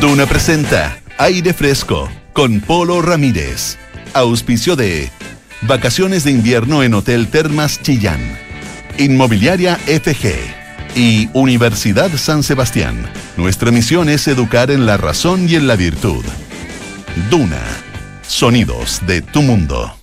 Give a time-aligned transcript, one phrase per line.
[0.00, 3.76] Duna presenta Aire Fresco con Polo Ramírez.
[4.14, 5.10] Auspicio de
[5.60, 8.18] Vacaciones de invierno en Hotel Termas Chillán.
[8.96, 10.32] Inmobiliaria FG.
[10.94, 12.96] Y Universidad San Sebastián.
[13.36, 16.24] Nuestra misión es educar en la razón y en la virtud.
[17.28, 17.62] Duna.
[18.22, 19.94] Sonidos de tu mundo.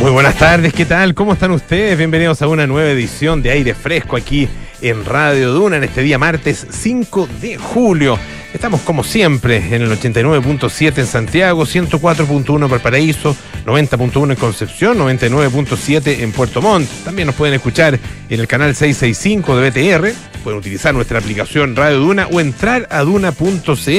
[0.00, 1.14] Muy buenas tardes, ¿qué tal?
[1.14, 1.96] ¿Cómo están ustedes?
[1.96, 4.48] Bienvenidos a una nueva edición de Aire Fresco aquí
[4.82, 8.18] en Radio Duna en este día martes 5 de julio.
[8.52, 13.34] Estamos como siempre en el 89.7 en Santiago, 104.1 en Paraíso,
[13.64, 16.88] 90.1 en Concepción, 99.7 en Puerto Montt.
[17.04, 17.98] También nos pueden escuchar
[18.28, 20.40] en el canal 665 de BTR.
[20.44, 23.90] Pueden utilizar nuestra aplicación Radio Duna o entrar a duna.cl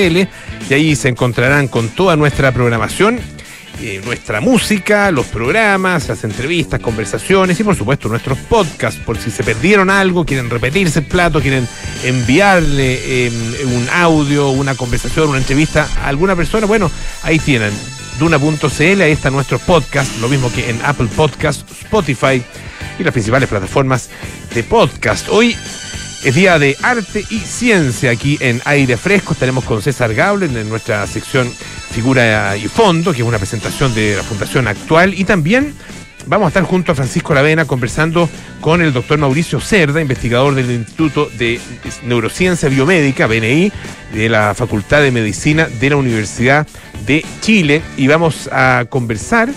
[0.70, 3.20] y ahí se encontrarán con toda nuestra programación
[3.82, 9.00] eh, nuestra música, los programas, las entrevistas, conversaciones y por supuesto nuestros podcasts.
[9.04, 11.68] Por si se perdieron algo, quieren repetirse el plato, quieren
[12.04, 13.34] enviarle em,
[13.76, 16.90] un audio, una conversación, una entrevista a alguna persona, bueno,
[17.24, 17.72] ahí tienen
[18.20, 22.44] duna.cl, ahí está nuestro podcast, lo mismo que en Apple Podcast, Spotify
[23.00, 24.10] y las principales plataformas
[24.54, 25.28] de podcast.
[25.30, 25.56] Hoy
[26.24, 29.34] es día de arte y ciencia aquí en Aire Fresco.
[29.34, 31.52] Estaremos con César Gable en nuestra sección
[31.92, 35.14] Figura y Fondo, que es una presentación de la Fundación Actual.
[35.14, 35.74] Y también
[36.26, 38.30] vamos a estar junto a Francisco Lavena conversando
[38.62, 41.60] con el doctor Mauricio Cerda, investigador del Instituto de
[42.04, 43.72] Neurociencia Biomédica, BNI,
[44.14, 46.66] de la Facultad de Medicina de la Universidad
[47.06, 47.82] de Chile.
[47.98, 49.50] Y vamos a conversar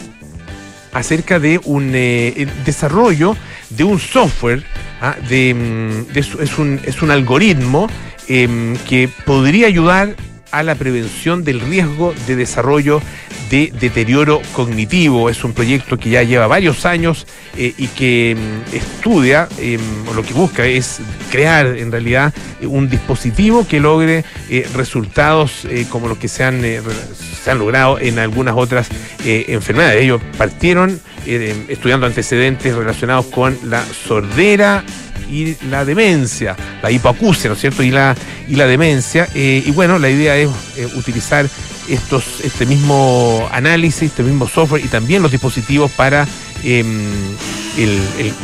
[0.97, 3.36] acerca de un eh, desarrollo
[3.70, 4.64] de un software,
[5.00, 7.89] ah, de, mm, es, un, es, un, algoritmo
[8.28, 10.17] em, que podría ayudar
[10.50, 13.02] a la prevención del riesgo de desarrollo
[13.50, 15.30] de deterioro cognitivo.
[15.30, 19.80] Es un proyecto que ya lleva varios años eh, y que mm, estudia, em,
[20.14, 26.19] lo que busca es crear en realidad un dispositivo que logre eh, resultados como los
[26.19, 28.89] que se han, se han logrado en algunas otras
[29.24, 30.02] enfermedades.
[30.02, 34.84] Ellos partieron eh, estudiando antecedentes relacionados con la sordera
[35.28, 37.83] y la demencia, la hipoacusia, ¿no es cierto?
[37.83, 38.14] Y la,
[38.46, 39.27] y la demencia.
[39.34, 41.48] Eh, y bueno, la idea es eh, utilizar
[41.89, 46.27] estos, este mismo análisis, este mismo software y también los dispositivos para,
[46.63, 47.11] em,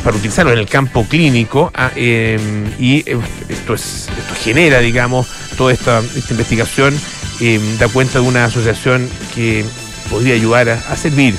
[0.03, 1.71] para utilizarlo en el campo clínico.
[1.73, 3.03] Ah, em, y
[3.49, 5.27] esto, es, esto genera, digamos,
[5.57, 6.97] toda esta, esta investigación
[7.39, 9.65] em, da cuenta de una asociación que
[10.09, 11.35] podría ayudar a servir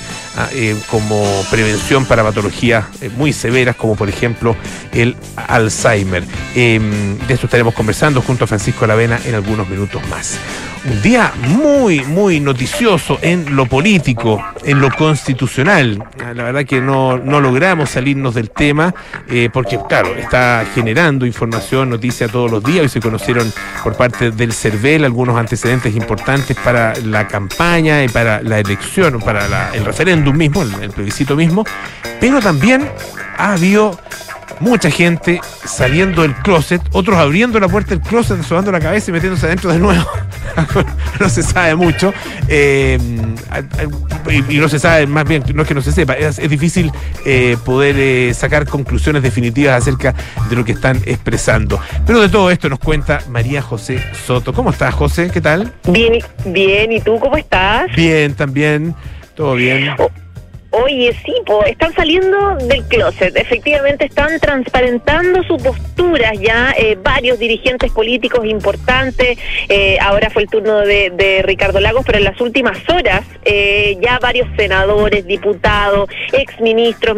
[0.52, 4.56] eh, como prevención para patologías eh, muy severas, como por ejemplo
[4.92, 6.24] el Alzheimer.
[6.54, 10.38] Em, de esto estaremos conversando junto a Francisco Lavena en algunos minutos más.
[10.86, 16.04] Un día muy, muy noticioso en lo político, en lo constitucional.
[16.22, 18.94] Ah, la verdad que no, logramos salirnos del tema,
[19.26, 22.82] eh, porque claro, está generando información, noticia todos los días.
[22.82, 23.50] Hoy se conocieron
[23.82, 29.70] por parte del CERVEL algunos antecedentes importantes para la campaña y para la elección, para
[29.72, 31.64] el referéndum mismo, el, plebiscito mismo,
[32.20, 32.88] pero también
[33.36, 33.98] ha habido
[34.60, 39.14] mucha gente saliendo del closet, otros abriendo la puerta del closet, asomando la cabeza y
[39.14, 40.04] metiéndose adentro de nuevo.
[41.20, 42.12] no se sabe mucho.
[42.48, 42.98] Eh,
[44.48, 46.90] y, no se sabe, más bien, no es que no se sepa, es, difícil
[47.24, 50.14] eh, poder eh, sacar conclusiones definitivas acerca
[50.48, 51.80] de lo que están expresando.
[52.06, 54.52] Pero de todo esto nos cuenta María José Soto.
[54.52, 55.30] ¿Cómo estás, José?
[55.32, 55.72] ¿Qué tal?
[55.88, 56.92] Bien, bien.
[56.92, 57.94] ¿Y tú cómo estás?
[57.94, 58.94] Bien, también.
[59.34, 59.94] Todo bien.
[60.76, 61.32] Oye, sí,
[61.66, 63.36] están saliendo del closet.
[63.36, 69.38] Efectivamente, están transparentando su postura ya eh, varios dirigentes políticos importantes.
[69.68, 74.18] Eh, ahora fue el turno de, Ricardo Lagos, pero en las últimas horas eh, ya
[74.18, 77.16] varios senadores, diputados, exministros,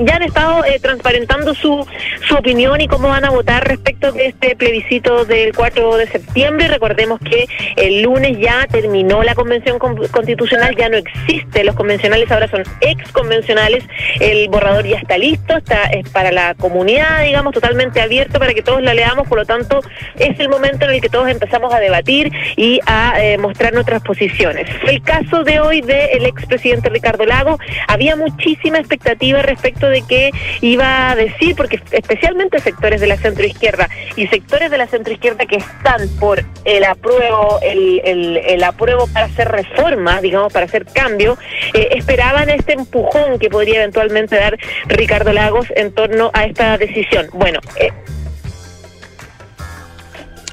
[0.00, 1.86] ya han estado transparentando su,
[2.26, 6.68] su opinión y cómo van a votar respecto de este plebiscito del 4 de septiembre.
[6.68, 11.64] Recordemos que el lunes ya terminó la convención constitucional, ya no existe.
[11.64, 13.84] Los convencionales ahora son ex convencionales,
[14.20, 18.62] el borrador ya está listo, está es para la comunidad, digamos, totalmente abierto para que
[18.62, 19.80] todos la leamos, por lo tanto,
[20.18, 24.02] es el momento en el que todos empezamos a debatir y a eh, mostrar nuestras
[24.02, 24.68] posiciones.
[24.86, 27.58] El caso de hoy del expresidente Ricardo Lago,
[27.88, 30.30] había muchísima expectativa respecto de qué
[30.60, 35.56] iba a decir, porque especialmente sectores de la centroizquierda y sectores de la centroizquierda que
[35.56, 41.36] están por el apruebo, el, el, apruebo para hacer reformas, digamos, para hacer cambio,
[41.72, 47.26] eh, esperaban este empujón que podría eventualmente dar Ricardo Lagos en torno a esta decisión.
[47.32, 47.90] Bueno, eh,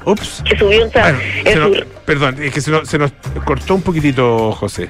[0.05, 0.43] Ups.
[0.49, 0.91] Que subió un
[2.05, 3.11] Perdón, es que se nos, se nos
[3.45, 4.89] cortó un poquitito, José.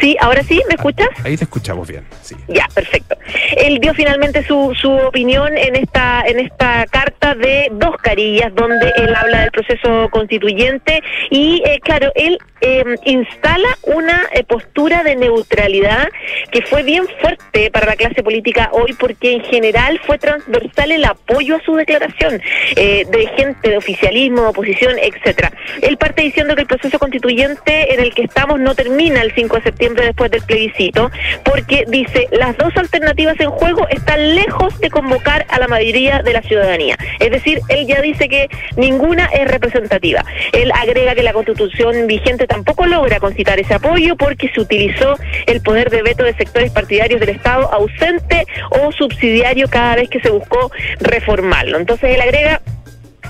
[0.00, 1.08] Sí, ahora sí, ¿me escuchas?
[1.24, 2.34] Ahí te escuchamos bien, sí.
[2.48, 3.16] Ya, perfecto.
[3.56, 8.92] Él dio finalmente su, su opinión en esta en esta carta de dos carillas donde
[8.96, 15.16] él habla del proceso constituyente y, eh, claro, él eh, instala una eh, postura de
[15.16, 16.08] neutralidad
[16.50, 21.04] que fue bien fuerte para la clase política hoy porque en general fue transversal el
[21.04, 22.40] apoyo a su declaración
[22.76, 25.52] eh, de gente de oficialismo, oposición, etcétera.
[25.82, 29.56] Él parte diciendo que el proceso constituyente en el que estamos no termina el 5
[29.56, 31.10] de septiembre después del plebiscito
[31.44, 36.32] porque dice las dos alternativas en juego están lejos de convocar a la mayoría de
[36.32, 36.96] la ciudadanía.
[37.18, 40.24] Es decir, él ya dice que ninguna es representativa.
[40.52, 45.14] Él agrega que la constitución vigente tampoco logra concitar ese apoyo porque se utilizó
[45.46, 50.20] el poder de veto de sectores partidarios del Estado ausente o subsidiario cada vez que
[50.20, 50.70] se buscó
[51.00, 51.78] reformarlo.
[51.78, 52.60] Entonces él agrega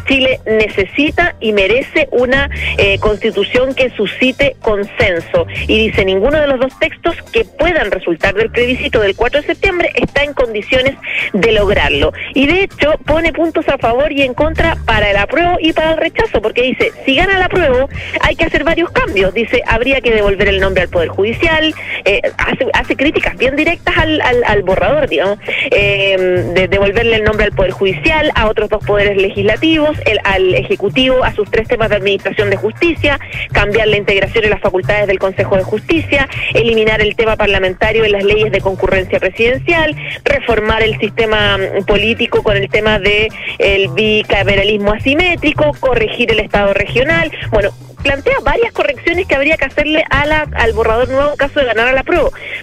[0.04, 5.46] Chile necesita y merece una eh, constitución que suscite consenso.
[5.66, 9.46] Y dice, ninguno de los dos textos que puedan resultar del plebiscito del 4 de
[9.46, 10.96] septiembre está en condiciones
[11.32, 12.12] de lograrlo.
[12.34, 15.92] Y de hecho pone puntos a favor y en contra para el apruebo y para
[15.92, 17.88] el rechazo, porque dice, si gana el apruebo
[18.20, 19.32] hay que hacer varios cambios.
[19.34, 21.74] Dice, habría que devolver el nombre al Poder Judicial,
[22.04, 25.38] eh, hace, hace, críticas bien directas al, al, borrador, digamos,
[25.70, 26.16] eh,
[26.54, 31.24] de devolverle el nombre al Poder Judicial, a otros dos poderes legislativos, el, al Ejecutivo
[31.24, 33.18] a sus tres temas de administración de justicia,
[33.52, 38.12] cambiar la integración en las facultades del Consejo de Justicia, eliminar el tema parlamentario en
[38.12, 43.28] las leyes de concurrencia presidencial, reformar el sistema mm, político con el tema de
[43.58, 47.70] el bicameralismo asimétrico, corregir el Estado regional, bueno,
[48.02, 51.92] plantea varias correcciones que habría que hacerle al borrador nuevo en caso de ganar a
[51.92, 52.04] la.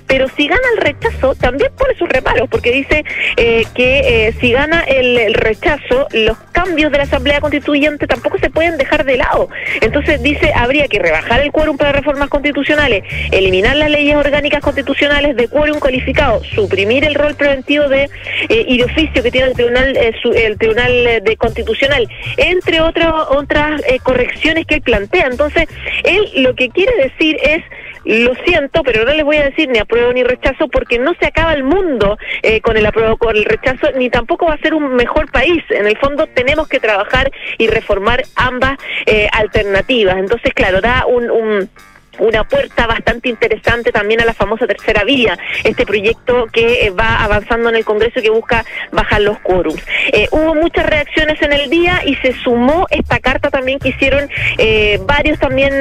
[0.08, 3.04] Pero si gana el rechazo, también pone sus reparos, porque dice
[3.38, 8.50] eh, que eh, si gana el, rechazo, los cambios de la Asamblea Constituyente tampoco se
[8.50, 9.50] pueden dejar de lado.
[9.82, 15.36] Entonces dice, habría que rebajar el quórum para reformas constitucionales, eliminar las leyes orgánicas constitucionales
[15.36, 18.10] de quórum cualificado, suprimir el rol preventivo de
[18.50, 22.08] eh, y de oficio que tiene el Tribunal, su, el Tribunal de Constitucional,
[22.38, 25.68] entre otras otras correcciones que él plantea entonces,
[26.04, 27.64] él lo que quiere decir es
[28.08, 31.26] lo siento, pero no les voy a decir ni apruebo ni rechazo porque no se
[31.26, 34.74] acaba el mundo eh, con el apruebo con el rechazo, ni tampoco va a ser
[34.74, 35.62] un mejor país.
[35.70, 40.18] En el fondo tenemos que trabajar y reformar ambas eh, alternativas.
[40.18, 41.70] Entonces, claro, da un, un
[42.20, 47.24] una puerta bastante interesante también a la famosa tercera vía, este proyecto que eh, va
[47.24, 49.82] avanzando en el Congreso y que busca bajar los quórums.
[50.12, 54.30] Eh, hubo muchas reacciones en el día y se sumó esta carta también que hicieron
[54.58, 55.74] eh, varios también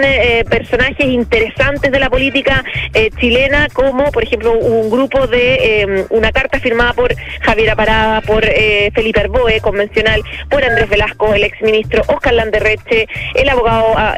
[0.48, 2.64] personajes interesantes de la política
[3.18, 9.20] chilena, como por ejemplo un grupo de una carta firmada por Javier Parada, por Felipe
[9.20, 14.14] Arboe, convencional, por Andrés Velasco, el exministro Oscar Landerreche, el abogado ah,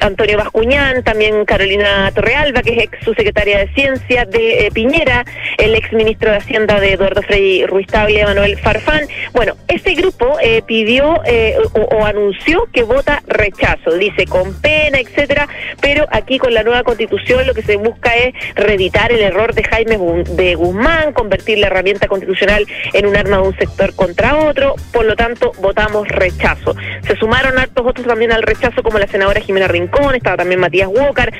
[0.00, 5.26] Antonio Bascuñán, también Carolina Torrealba, que es ex subsecretaria de Ciencia de eh, Piñera,
[5.58, 9.02] el ex ministro de Hacienda de Eduardo Frei Ruiz Table, Manuel Farfán.
[9.34, 15.00] Bueno, este grupo eh, pidió eh, o, o, anunció que vota rechazo, dice con pena,
[15.00, 15.48] etcétera,
[15.82, 19.62] pero aquí con la nueva constitución lo que se busca es reeditar el error de
[19.62, 19.98] Jaime
[20.30, 25.04] de Guzmán, convertir la herramienta constitucional en un arma de un sector contra otro, por
[25.04, 26.74] lo tanto votamos rechazo.
[27.06, 30.88] Se sumaron hartos otros también al rechazo, como la senadora Jimena Rincón, estaba también Matías
[30.88, 31.30] Walker,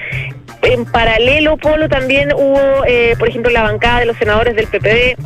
[0.62, 5.17] en paralelo, Polo, también hubo, eh, por ejemplo, la bancada de los senadores del PPD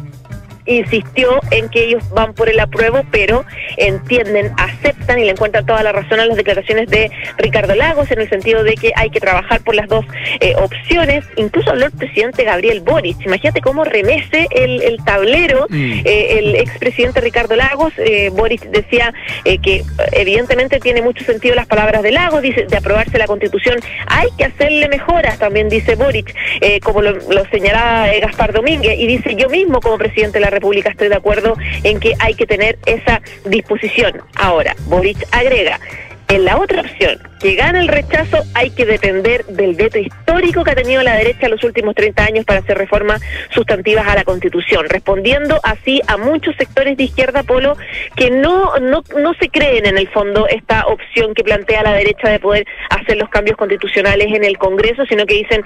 [0.67, 3.45] insistió en que ellos van por el apruebo, pero
[3.77, 8.21] entienden, aceptan y le encuentran toda la razón a las declaraciones de Ricardo Lagos en
[8.21, 10.05] el sentido de que hay que trabajar por las dos
[10.41, 11.25] eh, opciones.
[11.37, 13.21] Incluso habló el presidente Gabriel Boric.
[13.25, 15.93] Imagínate cómo remece el, el tablero mm.
[16.05, 17.93] eh, el expresidente Ricardo Lagos.
[17.99, 19.13] Eh, Boric decía
[19.45, 23.79] eh, que evidentemente tiene mucho sentido las palabras de Lagos, dice, de aprobarse la constitución.
[24.07, 26.35] Hay que hacerle mejoras, también dice Boric,
[26.83, 30.91] como lo, lo señalaba Gaspar Domínguez, y dice yo mismo como presidente de la República
[30.91, 34.23] estoy de acuerdo en que hay que tener esa disposición.
[34.35, 35.79] Ahora, Boric agrega,
[36.29, 40.71] en la otra opción, que gana el rechazo, hay que depender del veto histórico que
[40.71, 44.25] ha tenido la derecha en los últimos 30 años para hacer reformas sustantivas a la
[44.25, 47.77] Constitución, respondiendo así a muchos sectores de izquierda polo
[48.17, 52.31] que no, no, no se creen en el fondo esta opción que plantea la derecha
[52.31, 55.63] de poder hacer los cambios constitucionales en el Congreso, sino que dicen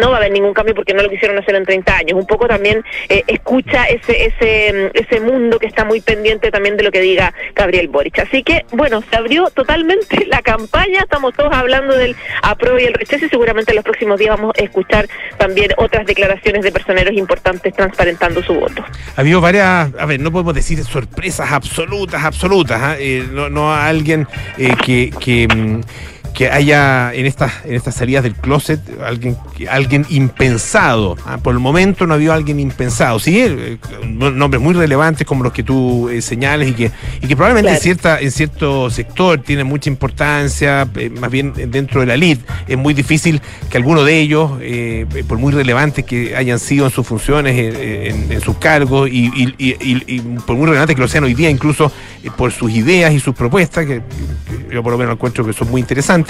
[0.00, 2.18] no va a haber ningún cambio porque no lo quisieron hacer en 30 años.
[2.18, 6.82] Un poco también eh, escucha ese, ese, ese mundo que está muy pendiente también de
[6.82, 8.18] lo que diga Gabriel Boric.
[8.18, 9.75] Así que, bueno, se abrió totalmente
[10.28, 14.18] la campaña estamos todos hablando del apruebo y el rechazo y seguramente en los próximos
[14.18, 18.84] días vamos a escuchar también otras declaraciones de personeros importantes transparentando su voto.
[19.16, 23.18] Ha habido varias, a ver, no podemos decir sorpresas absolutas, absolutas, ¿eh?
[23.18, 24.26] Eh, no, no a alguien
[24.58, 25.10] eh, que...
[25.20, 25.48] que
[26.36, 29.38] que haya en estas en estas salidas del closet alguien
[29.70, 31.16] alguien impensado.
[31.24, 31.38] ¿ah?
[31.38, 33.18] Por el momento no ha habido alguien impensado.
[33.18, 36.90] Sí, eh, nombres muy relevantes como los que tú eh, señales y que,
[37.22, 42.02] y que probablemente en cierta en cierto sector tiene mucha importancia, eh, más bien dentro
[42.02, 42.44] de la elite.
[42.68, 43.40] Es muy difícil
[43.70, 44.50] que alguno de ellos,
[45.26, 50.56] por muy relevantes que hayan sido en sus funciones, en, sus cargos, y, y, por
[50.56, 51.90] muy relevantes que lo sean hoy día, incluso
[52.36, 54.02] por sus ideas y sus propuestas, que,
[54.68, 56.25] que yo por lo menos encuentro que son muy interesantes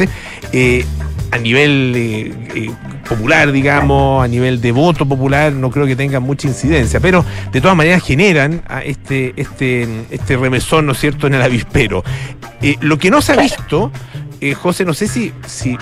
[0.53, 0.85] eh,
[1.31, 2.71] a nivel eh, eh,
[3.09, 7.61] popular, digamos, a nivel de voto popular, no creo que tengan mucha incidencia, pero de
[7.61, 12.05] todas maneras generan a este, este, este remesón, ¿no es cierto?, en el avispero.
[12.81, 13.91] lo que no se ha visto,
[14.61, 15.77] José, no sé si, si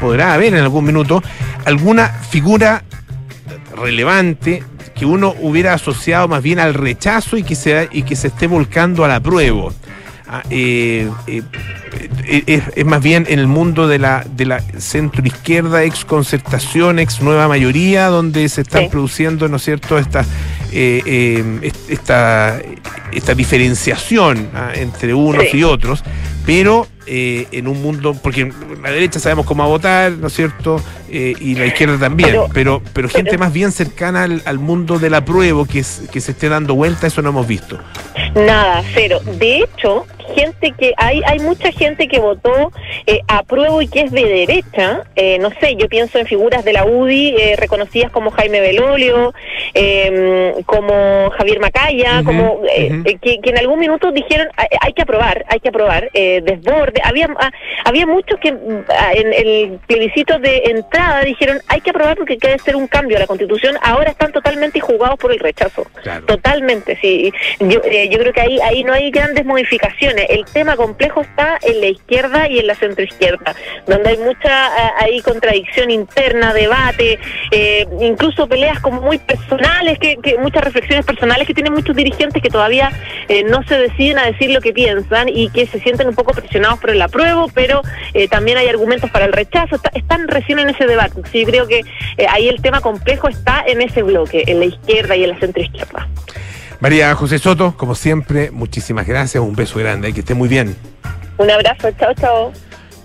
[0.00, 1.22] podrá haber en algún minuto
[1.64, 2.84] alguna figura
[3.76, 4.62] relevante
[4.94, 8.46] que uno hubiera asociado más bien al rechazo y que se, y que se esté
[8.46, 9.72] volcando al apruebo.
[10.28, 10.42] Ah,
[12.30, 17.00] eh, es, más bien en el mundo de la, de la centro izquierda, ex concertación,
[17.00, 20.24] ex nueva mayoría, donde se están produciendo, ¿no es cierto?, esta,
[20.72, 22.60] esta,
[23.12, 26.04] esta diferenciación ah, entre unos y otros,
[26.46, 30.80] pero en un mundo, porque la derecha sabemos cómo votar, ¿no es cierto?
[31.10, 35.64] y la izquierda también, pero, pero, gente más bien cercana al, al mundo del apruebo
[35.64, 37.80] que, que se esté dando vuelta, eso no hemos visto.
[38.36, 39.20] Nada, cero.
[39.38, 42.72] De hecho, gente que hay hay mucha gente que votó
[43.06, 46.72] eh, apruebo y que es de derecha eh, no sé yo pienso en figuras de
[46.72, 49.32] la UDI eh, reconocidas como Jaime Belolio
[49.74, 55.60] em, como Javier Macaya como eh, que, en algún minuto dijeron hay, que aprobar hay
[55.60, 57.50] que aprobar desborde había ah,
[57.84, 58.54] había muchos que
[58.88, 63.16] ah, en el plebiscito de entrada dijeron hay que aprobar porque quiere ser un cambio
[63.16, 65.86] a la constitución ahora están totalmente jugados por el rechazo.
[66.26, 67.32] Totalmente sí.
[67.60, 71.80] Yo, yo creo que ahí ahí no hay grandes modificaciones el tema complejo está en
[71.80, 73.54] la izquierda y en la centroizquierda,
[73.86, 77.18] donde hay mucha eh, ahí contradicción interna, debate,
[77.50, 82.48] eh, incluso peleas como muy personales, que, muchas reflexiones personales que tienen muchos dirigentes que
[82.48, 82.90] todavía
[83.28, 86.32] eh, no se deciden a decir lo que piensan y que se sienten un poco
[86.32, 87.82] presionados por el apruebo, pero
[88.30, 91.22] también hay argumentos para el rechazo, están recién en ese debate.
[91.30, 91.82] Sí, creo que
[92.28, 96.08] ahí el tema complejo está en ese bloque, en la izquierda y en la centroizquierda.
[96.80, 100.74] María José Soto, como siempre, muchísimas gracias, un beso grande, que esté muy bien.
[101.36, 102.52] Un abrazo, chao, chao.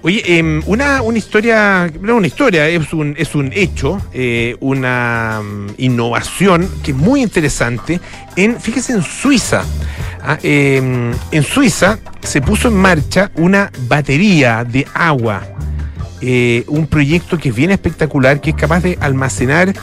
[0.01, 5.41] Oye, em, una, una historia, no una historia, es un, es un hecho, eh, una
[5.43, 7.99] mm, innovación que es muy interesante
[8.35, 9.63] en, fíjese, en Suiza.
[10.21, 15.41] Ah, em, en Suiza se puso en marcha una batería de agua,
[16.21, 19.73] eh, un proyecto que es bien espectacular, que es capaz de almacenar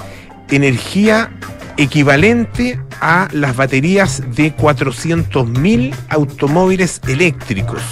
[0.51, 1.31] energía
[1.77, 7.83] equivalente a las baterías de 400.000 automóviles eléctricos.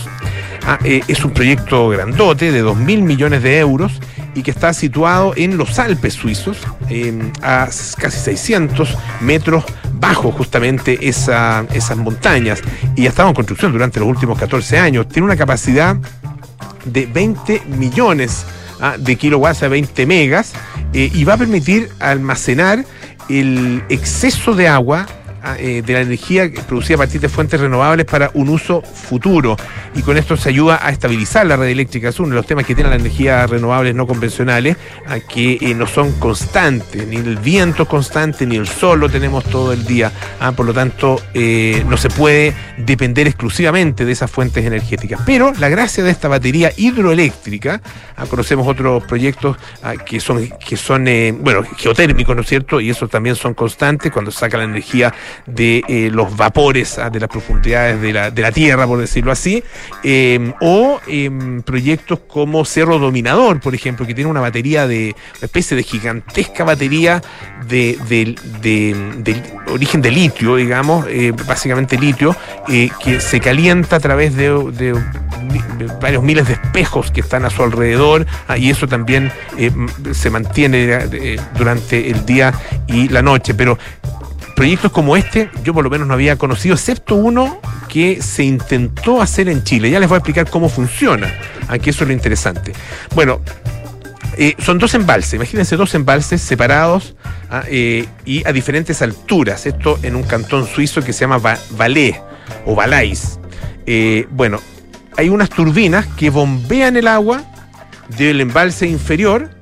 [0.66, 4.00] Ah, eh, es un proyecto grandote de 2.000 millones de euros
[4.34, 6.58] y que está situado en los Alpes suizos,
[7.42, 7.68] a
[7.98, 12.62] casi 600 metros bajo justamente esa, esas montañas.
[12.96, 15.08] Y ha estado en construcción durante los últimos 14 años.
[15.08, 15.96] Tiene una capacidad
[16.84, 18.44] de 20 millones
[18.80, 20.52] ah, de kilowatts a 20 megas
[20.92, 22.84] eh, y va a permitir almacenar
[23.30, 25.06] el exceso de agua
[25.58, 29.56] eh, de la energía producida a partir de fuentes renovables para un uso futuro.
[29.94, 32.10] Y con esto se ayuda a estabilizar la red eléctrica.
[32.10, 34.76] Es uno de los temas que tienen las energías renovables no convencionales,
[35.32, 39.44] que eh, no son constantes, ni el viento es constante, ni el sol lo tenemos
[39.44, 40.12] todo el día.
[40.40, 45.22] Ah, por lo tanto, eh, no se puede depender exclusivamente de esas fuentes energéticas.
[45.24, 47.80] Pero la gracia de esta batería hidroeléctrica,
[48.16, 49.56] ah, conocemos otros proyectos
[50.04, 51.06] que son, que son
[51.40, 52.80] bueno, geotérmicos, ¿no es cierto?
[52.80, 55.12] Y esos también son constantes cuando saca la energía
[55.46, 59.30] de eh, los vapores ah, de las profundidades de la, de la, Tierra, por decirlo
[59.32, 59.62] así,
[60.02, 65.46] em, o em, proyectos como Cerro Dominador, por ejemplo, que tiene una batería de, una
[65.46, 67.22] especie de gigantesca batería
[67.66, 68.34] de,
[69.72, 72.34] origen de litio, digamos, eh, básicamente litio,
[72.68, 74.50] eh, que se calienta a través de,
[76.00, 79.32] varios miles de espejos que están a su alrededor, ah, y eso también
[80.12, 81.06] se mantiene
[81.56, 82.52] durante el día
[82.86, 83.54] y la noche.
[83.54, 83.78] Pero
[84.60, 89.22] proyectos como este yo por lo menos no había conocido, excepto uno que se intentó
[89.22, 89.88] hacer en Chile.
[89.88, 91.32] Ya les voy a explicar cómo funciona,
[91.68, 92.74] aquí eso es lo interesante.
[93.14, 93.40] Bueno,
[94.36, 97.16] eh, son dos embalses, imagínense dos embalses separados
[97.48, 99.64] ah, eh, y a diferentes alturas.
[99.64, 101.38] Esto en un cantón suizo que se llama
[101.70, 102.16] Valais
[102.66, 103.40] o Valais.
[103.86, 104.60] Eh, bueno,
[105.16, 107.44] hay unas turbinas que bombean el agua
[108.18, 109.58] del embalse inferior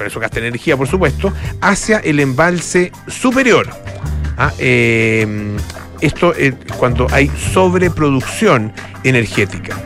[0.00, 1.30] con eso gasta energía, por supuesto,
[1.60, 3.68] hacia el embalse superior.
[4.38, 5.58] Ah, em,
[6.00, 8.72] esto es cuando hay sobreproducción
[9.04, 9.76] energética.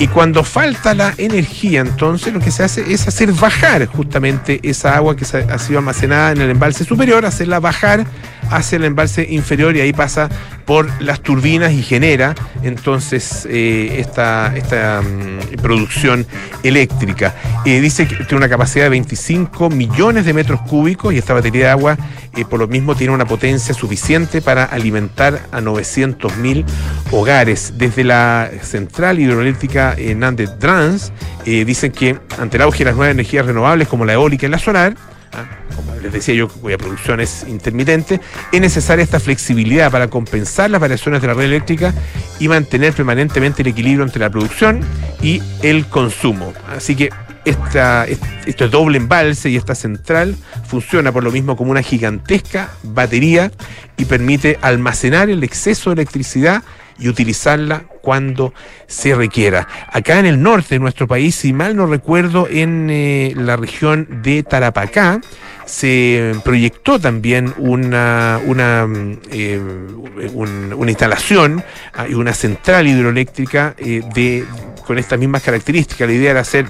[0.00, 4.96] Y cuando falta la energía, entonces lo que se hace es hacer bajar justamente esa
[4.96, 8.04] agua que ha sido almacenada en el embalse superior, hacerla bajar
[8.50, 10.28] hacia el embalse inferior y ahí pasa
[10.64, 16.26] por las turbinas y genera entonces eh, esta, esta mm, producción
[16.62, 17.34] eléctrica.
[17.64, 21.66] Eh, dice que tiene una capacidad de 25 millones de metros cúbicos y esta batería
[21.66, 21.98] de agua
[22.36, 26.64] eh, por lo mismo tiene una potencia suficiente para alimentar a 900 mil
[27.10, 27.74] hogares.
[27.76, 31.12] Desde la central hidroeléctrica Nande Trans
[31.44, 34.58] dicen que ante el auge de las nuevas energías renovables como la eólica y la
[34.58, 34.96] solar,
[35.34, 35.48] ¿ah?
[35.76, 38.20] como les decía yo, cuya producción es intermitente,
[38.52, 41.94] es necesaria esta flexibilidad para compensar las variaciones de la red eléctrica
[42.38, 44.80] y mantener permanentemente el equilibrio entre la producción
[45.22, 46.52] y el consumo.
[46.68, 47.10] Así que
[47.44, 50.36] este doble embalse y esta central
[50.66, 53.50] funciona por lo mismo como una gigantesca batería
[53.96, 56.62] y permite almacenar el exceso de electricidad
[56.98, 58.52] y utilizarla cuando
[58.86, 59.66] se requiera.
[59.90, 64.22] Acá en el norte de nuestro país, si mal no recuerdo, en eh, la región
[64.22, 65.20] de Tarapacá,
[65.64, 68.86] se proyectó también una, una,
[69.30, 69.60] eh,
[70.34, 74.44] una instalación ah, y una central hidroeléctrica eh, de,
[74.86, 76.06] con estas mismas características.
[76.06, 76.66] La idea era hacer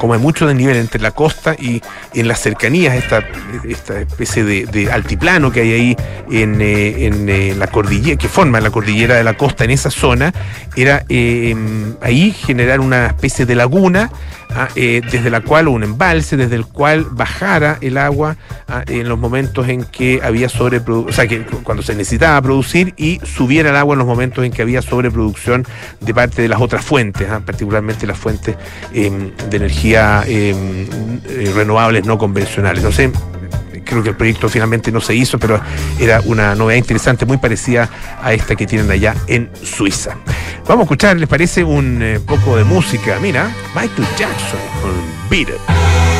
[0.00, 1.82] como hay mucho nivel entre la costa y
[2.14, 3.22] en las cercanías, esta,
[3.68, 5.96] esta especie de, altiplano que hay ahí
[6.30, 9.90] en, eh, en eh, la cordillera, que forma la cordillera de la costa en esa
[9.90, 10.32] zona,
[10.74, 11.54] era eh,
[12.00, 14.10] ahí generar una especie de laguna
[14.54, 18.36] Ah, eh, desde la cual, un embalse, desde el cual bajara el agua
[18.68, 23.20] ah, en los momentos en que había sobreproducción, o sea, cuando se necesitaba producir y
[23.22, 25.64] subiera el agua en los momentos en que había sobreproducción
[26.00, 28.56] de parte de las otras fuentes, ah, particularmente las fuentes
[28.92, 30.86] em, de energía em,
[31.28, 32.82] eh, renovables no convencionales.
[32.94, 33.12] Sé,
[33.84, 35.60] creo que el proyecto finalmente no se hizo, pero
[35.98, 37.88] era una novedad interesante, muy parecida
[38.22, 40.16] a esta que tienen allá en Suiza.
[40.66, 43.18] Vamos a escuchar, ¿les parece un eh, poco de música?
[43.20, 44.92] Mira, Michael Jackson con
[45.28, 46.19] Beat It.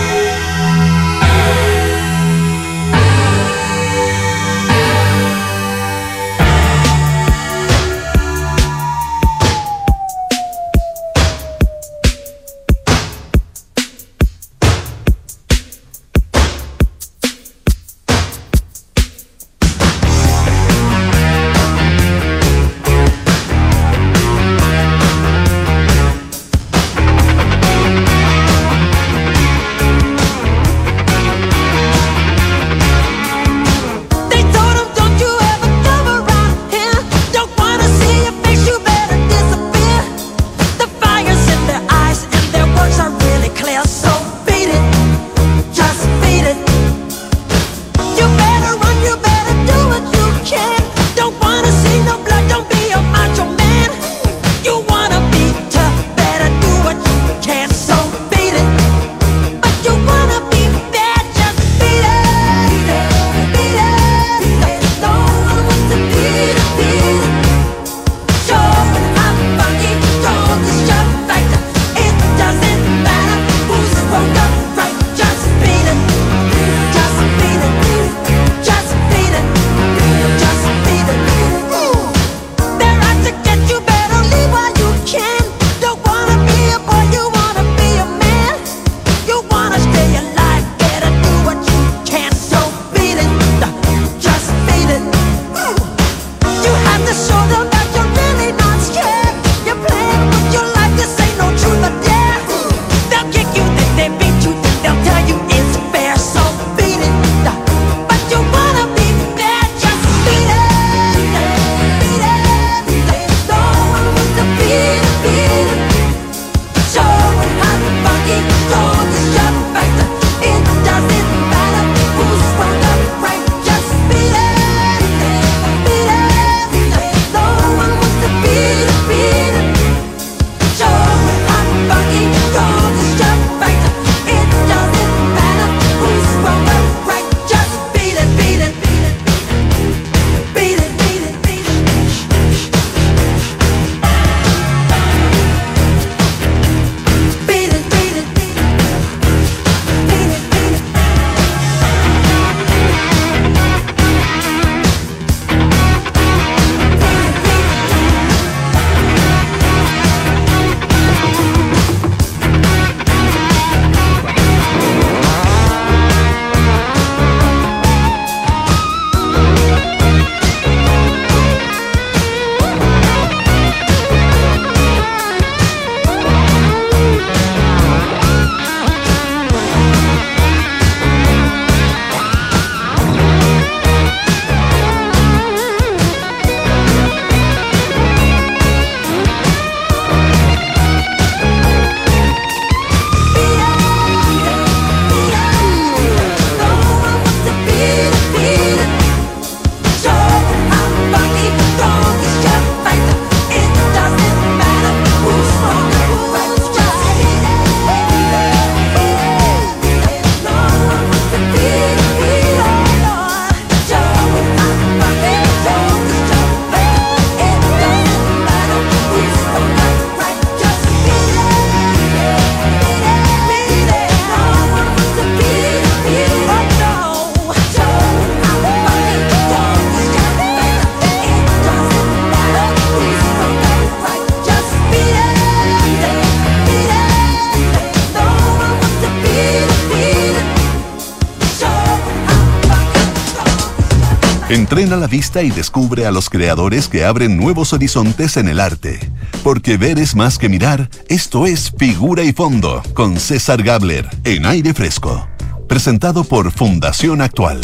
[244.91, 248.99] Entrena la vista y descubre a los creadores que abren nuevos horizontes en el arte.
[249.45, 254.47] Porque ver es más que mirar, esto es Figura y Fondo, con César Gabler, en
[254.47, 255.29] aire fresco.
[255.69, 257.61] Presentado por Fundación Actual.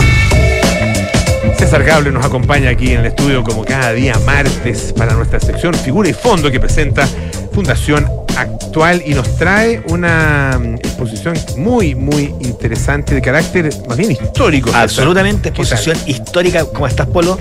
[1.58, 5.74] César Gable nos acompaña aquí en el estudio como cada día martes para nuestra sección
[5.74, 7.08] Figura y Fondo que presenta
[7.52, 8.06] Fundación
[8.36, 14.70] Actual y nos trae una mm, exposición muy, muy interesante de carácter más bien histórico.
[14.74, 17.38] Absolutamente, exposición histórica, como estás, Polo,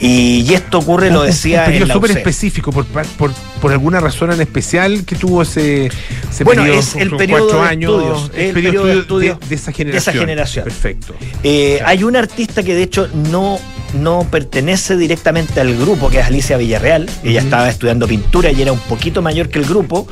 [0.00, 4.32] Y, y esto ocurre, lo decía un periodo súper específico, por, por, por alguna razón
[4.32, 5.86] en especial que tuvo ese,
[6.30, 8.94] ese Bueno, periodo, es el periodo cuatro de años, estudios, el el periodo periodo de
[8.94, 10.12] de, estudio de- de esa de generación.
[10.14, 10.64] esa generación.
[10.64, 11.14] Perfecto.
[11.44, 11.90] Eh, Claro.
[11.90, 13.58] Hay un artista que de hecho no,
[13.94, 17.08] no pertenece directamente al grupo, que es Alicia Villarreal.
[17.22, 20.08] Ella estaba estudiando pintura y era un poquito mayor que el grupo,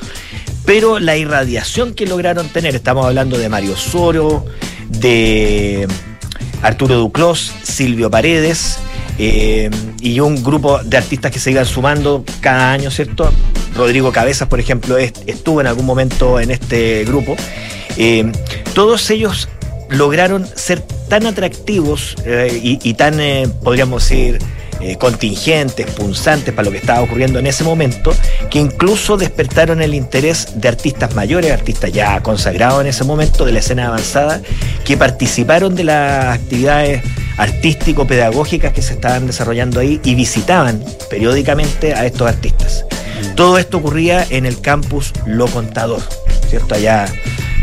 [0.65, 4.47] pero la irradiación que lograron tener, estamos hablando de Mario Soro,
[4.89, 5.89] de
[6.63, 8.79] Arturo Duclos, Silvio Paredes.
[9.19, 9.71] Eh,
[10.01, 13.31] y un grupo de artistas que se iban sumando cada año, ¿cierto?
[13.77, 17.37] Rodrigo Cabezas, por ejemplo, est- estuvo en algún momento en este grupo.
[17.97, 18.31] Eh,
[18.75, 19.49] todos ellos
[19.91, 23.19] lograron ser tan atractivos eh, y, y tan,
[23.63, 24.39] podríamos decir,
[24.83, 28.13] eh, contingentes, punzantes para lo que estaba ocurriendo en ese momento,
[28.51, 33.53] que incluso despertaron el interés de artistas mayores, artistas ya consagrados en ese momento de
[33.53, 34.43] la escena avanzada,
[34.85, 37.03] que participaron de las actividades
[37.37, 42.85] artístico-pedagógicas que se estaban desarrollando ahí y visitaban periódicamente a estos artistas.
[43.37, 46.03] Todo esto ocurría en el campus Lo Contador,
[46.49, 46.75] ¿cierto?
[46.75, 47.07] Allá,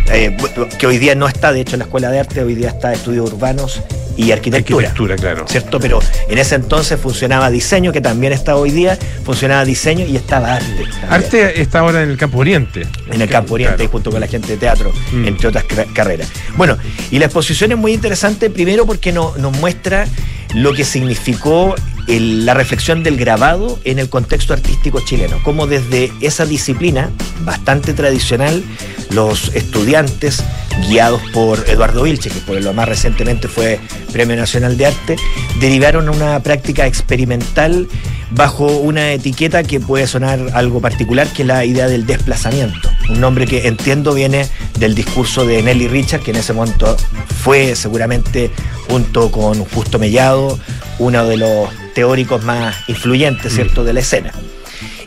[0.10, 0.36] eh,
[0.77, 2.93] que hoy día no está, de hecho, en la Escuela de Arte, hoy día está
[2.93, 3.82] Estudios Urbanos
[4.19, 4.89] y Arquitectura.
[4.89, 5.45] Arquitectura, claro.
[5.47, 5.79] ¿Cierto?
[5.79, 10.55] Pero en ese entonces funcionaba diseño, que también está hoy día, funcionaba diseño y estaba
[10.55, 10.86] arte.
[11.10, 12.86] Arte está ahora en el campo oriente.
[13.10, 13.91] En el campo oriente, Claro.
[13.91, 15.25] junto con la gente de teatro, Mm.
[15.25, 16.27] entre otras car- carreras.
[16.58, 16.77] Bueno,
[17.12, 20.05] y la exposición es muy interesante, primero porque no- nos muestra
[20.53, 21.75] lo que significó
[22.08, 27.10] el- la reflexión del grabado en el contexto artístico chileno, como desde esa disciplina
[27.45, 28.63] bastante tradicional,
[29.10, 30.43] los estudiantes,
[30.88, 33.80] guiados por Eduardo Vilche, que por lo más recientemente fue
[34.12, 35.15] Premio Nacional de Arte,
[35.60, 37.88] derivaron una práctica experimental
[38.32, 42.89] bajo una etiqueta que puede sonar algo particular, que es la idea del desplazamiento.
[43.10, 46.95] Un nombre que entiendo viene del discurso de Nelly Richard, que en ese momento
[47.43, 48.52] fue seguramente,
[48.88, 50.60] junto con Justo Mellado,
[51.00, 54.32] uno de los teóricos más influyentes, ¿cierto?, de la escena.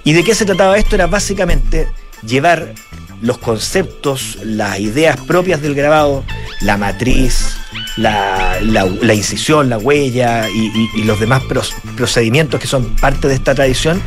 [0.05, 0.97] ¿Y de qué se trataba esto?
[0.97, 1.87] Era básicamente
[2.27, 2.75] llevar
[3.23, 6.25] los conceptos, las ideas propias del grabado,
[6.61, 7.57] la matriz,
[7.97, 8.59] la,
[9.15, 11.43] incisión, la huella y, los demás
[11.97, 14.03] procedimientos que son parte de esta tradición,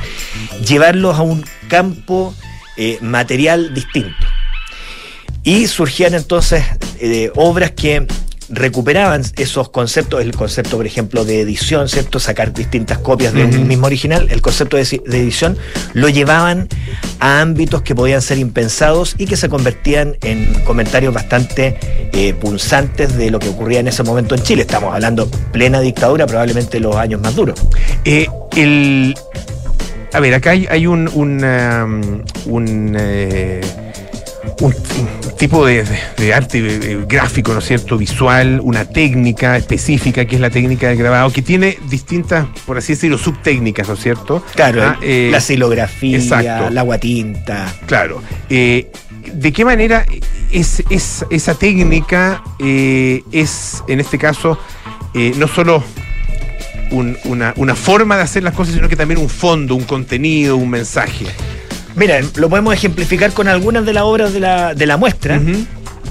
[0.65, 2.35] llevarlos a un campo
[2.77, 4.27] eh, material distinto.
[5.43, 6.65] Y surgían entonces
[6.99, 8.05] eh, obras que
[8.49, 12.19] recuperaban esos conceptos, el concepto, por ejemplo, de edición, ¿cierto?
[12.19, 15.57] Sacar distintas copias de un mismo original, el concepto de, de edición,
[15.93, 16.67] lo llevaban
[17.19, 21.77] a ámbitos que podían ser impensados y que se convertían en comentarios bastante
[22.13, 24.61] eh, punzantes de lo que ocurría en ese momento en Chile.
[24.61, 27.59] Estamos hablando plena dictadura, probablemente los años más duros.
[28.03, 29.15] Eh, el,
[30.13, 32.21] a ver, acá hay, hay un, un, um,
[32.53, 33.61] un, eh,
[34.61, 37.97] un- un tipo de, de- de arte eh, gráfico, ¿no es cierto?
[37.97, 42.93] Visual, una técnica específica que es la técnica del grabado, que tiene distintas, por así
[42.93, 44.43] decirlo, subtécnicas, ¿no es cierto?
[44.55, 46.69] Claro, Ah, eh, la silografía, exacto.
[46.69, 47.73] la guatinta.
[47.85, 48.21] Claro.
[48.49, 48.91] Eh,
[49.33, 50.05] ¿De qué manera
[50.51, 54.57] es, es- esa técnica eh, es, en este caso,
[55.37, 55.83] no solo
[56.91, 60.55] un- una, una forma de hacer las cosas, sino que también un fondo, un contenido,
[60.57, 61.25] un mensaje?
[61.95, 65.41] Mira, lo podemos ejemplificar con algunas de las obras de la, de la muestra.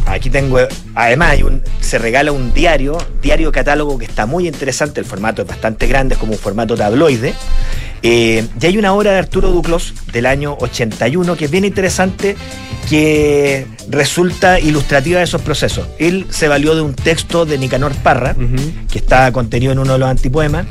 [0.07, 0.59] Aquí tengo,
[0.95, 5.43] además, hay un, se regala un diario, diario catálogo que está muy interesante, el formato
[5.43, 7.35] es bastante grande, es como un formato tabloide.
[8.03, 12.37] Eh, y hay una obra de Arturo Duclos del año 81 que es bien interesante,
[12.89, 15.87] que resulta ilustrativa de esos procesos.
[15.99, 18.37] Él se valió de un texto de Nicanor Parra,
[18.91, 20.67] que está contenido en uno de los antipoemas,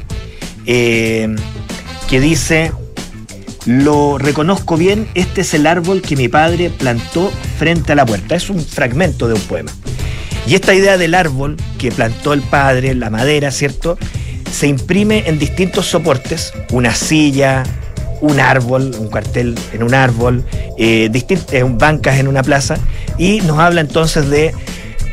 [0.67, 1.35] eh,
[2.07, 2.71] que dice,
[3.65, 8.35] lo reconozco bien, este es el árbol que mi padre plantó frente a la puerta.
[8.35, 9.71] Es un fragmento de un poema.
[10.45, 13.97] Y esta idea del árbol que plantó el padre, la madera, ¿cierto?
[14.51, 17.63] Se imprime en distintos soportes, una silla,
[18.19, 20.43] un árbol, un cuartel en un árbol,
[20.77, 22.77] eh, eh, bancas en una plaza,
[23.17, 24.53] y nos habla entonces de,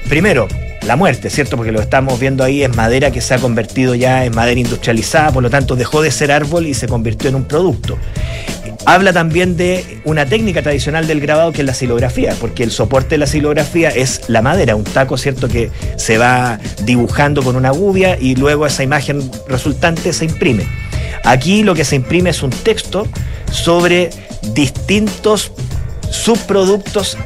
[0.09, 0.49] primero,
[0.87, 1.57] la muerte, ¿cierto?
[1.57, 5.31] Porque lo estamos viendo ahí, es madera que se ha convertido ya en madera industrializada,
[5.31, 7.99] por lo tanto dejó de ser árbol y se convirtió en un producto.
[8.87, 13.11] Habla también de una técnica tradicional del grabado que es la silografía, porque el soporte
[13.11, 15.49] de la silografía es la madera, un taco, ¿cierto?
[15.49, 20.67] Que se va dibujando con una gubia y luego esa imagen resultante se imprime.
[21.25, 23.07] Aquí lo que se imprime es un texto
[23.53, 24.11] sobre
[24.55, 25.53] distintos
[26.11, 27.19] subproductos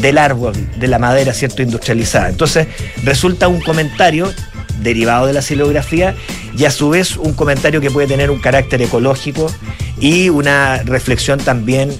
[0.00, 1.62] del árbol, de la madera, ¿cierto?
[1.62, 2.28] Industrializada.
[2.28, 2.66] Entonces,
[3.04, 4.32] resulta un comentario
[4.80, 6.14] derivado de la silografía
[6.56, 9.52] y a su vez un comentario que puede tener un carácter ecológico
[10.00, 11.90] y una reflexión también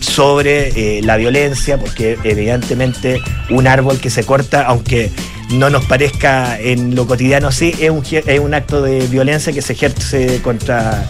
[0.00, 3.20] sobre eh, la violencia, porque evidentemente
[3.50, 5.10] un árbol que se corta, aunque
[5.50, 9.62] no nos parezca en lo cotidiano así, es un, es un acto de violencia que
[9.62, 11.04] se ejerce contra,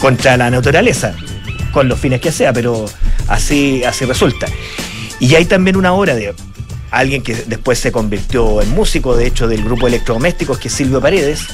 [0.00, 1.14] contra la naturaleza,
[1.72, 2.86] con los fines que sea, pero
[3.28, 4.46] así, así resulta.
[5.20, 6.34] Y hay también una obra de
[6.90, 11.00] alguien que después se convirtió en músico, de hecho, del grupo Electrodomésticos, que es Silvio
[11.00, 11.46] Paredes,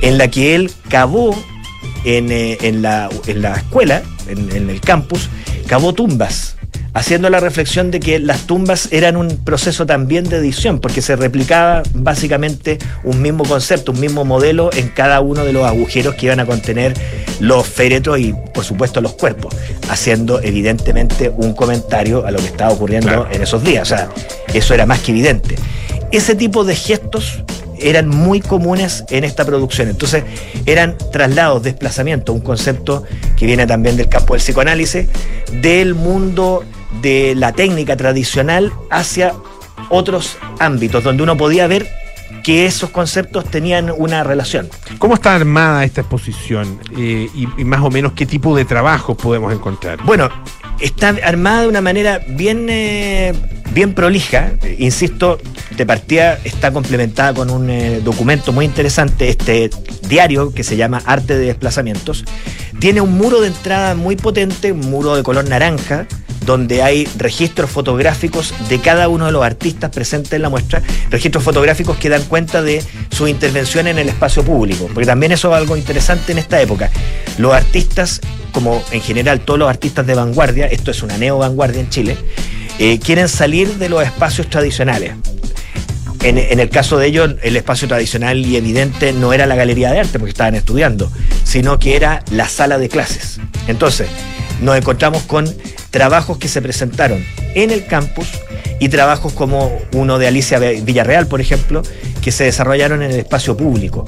[0.00, 1.36] en la que él cavó
[2.04, 3.08] en, eh, la,
[3.56, 5.28] escuela, en, el campus,
[5.66, 6.56] cavó tumbas
[6.92, 11.16] haciendo la reflexión de que las tumbas eran un proceso también de edición, porque se
[11.16, 16.26] replicaba básicamente un mismo concepto, un mismo modelo en cada uno de los agujeros que
[16.26, 16.94] iban a contener
[17.38, 19.54] los féretros y, por supuesto, los cuerpos,
[19.88, 23.90] haciendo evidentemente un comentario a lo que estaba ocurriendo en esos días.
[23.90, 24.08] O sea,
[24.52, 25.56] eso era más que evidente.
[26.10, 27.44] Ese tipo de gestos
[27.80, 29.88] eran muy comunes en esta producción.
[29.88, 30.24] Entonces,
[30.66, 33.04] eran traslados, desplazamientos, un concepto
[33.36, 35.06] que viene también del campo del psicoanálisis,
[35.62, 36.64] del mundo
[37.00, 39.34] de la técnica tradicional hacia
[39.88, 41.88] otros ámbitos, donde uno podía ver
[42.42, 44.68] que esos conceptos tenían una relación.
[44.98, 49.52] ¿Cómo está armada esta exposición eh, y, más o menos qué tipo de trabajo podemos
[49.52, 50.02] encontrar?
[50.04, 50.28] Bueno,
[50.78, 53.34] está armada de una manera bien, eh,
[53.72, 55.38] bien prolija, insisto,
[55.76, 59.70] de partida está complementada con un eh, documento muy interesante, este
[60.08, 62.24] diario que se llama Arte de Desplazamientos.
[62.78, 66.06] Tiene un muro de entrada muy potente, un muro de color naranja,
[66.50, 71.44] donde hay registros fotográficos de cada uno de los artistas presentes en la muestra, registros
[71.44, 72.82] fotográficos que dan cuenta de
[73.12, 76.90] su intervención en el espacio público, porque también eso es algo interesante en esta época.
[77.38, 81.80] Los artistas, como en general todos los artistas de vanguardia, esto es una neo vanguardia
[81.80, 82.16] en Chile,
[82.80, 85.12] eh, quieren salir de los espacios tradicionales.
[86.24, 89.92] En, en, el caso de ellos, el espacio tradicional y evidente no era la galería
[89.92, 91.10] de arte porque estaban estudiando,
[91.44, 93.38] sino que era la sala de clases.
[93.68, 94.08] Entonces,
[94.60, 95.52] nos encontramos con
[95.90, 98.28] trabajos que se presentaron en el campus
[98.78, 101.82] y trabajos como uno de Alicia Villarreal, por ejemplo,
[102.22, 104.04] que se desarrollaron en el espacio público.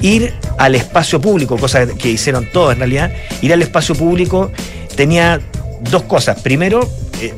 [0.00, 4.50] Ir al espacio público, cosa que hicieron todos en realidad, ir al espacio público
[4.96, 5.40] tenía
[5.90, 6.40] dos cosas.
[6.40, 6.88] Primero,
[7.20, 7.34] eh,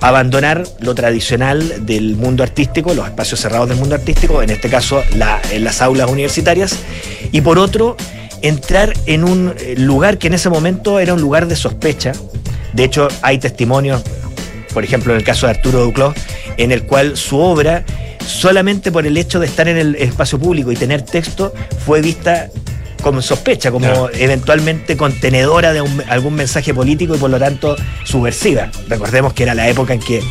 [0.00, 5.02] abandonar lo tradicional del mundo artístico, los espacios cerrados del mundo artístico, en este caso
[5.14, 6.76] las aulas universitarias,
[7.30, 7.96] y por otro,
[8.42, 12.12] entrar en un eh, lugar que en ese momento era un lugar de sospecha,
[12.72, 14.02] de hecho, hay testimonios,
[14.72, 16.14] por ejemplo, en el caso de Arturo Duclos,
[16.56, 17.84] en el cual su obra,
[18.26, 21.52] solamente por el hecho de estar en el espacio público y tener texto,
[21.84, 22.48] fue vista
[23.02, 28.70] como sospecha, como eventualmente contenedora de algún mensaje político y por lo tanto subversiva.
[28.88, 30.22] Recordemos que era la época en que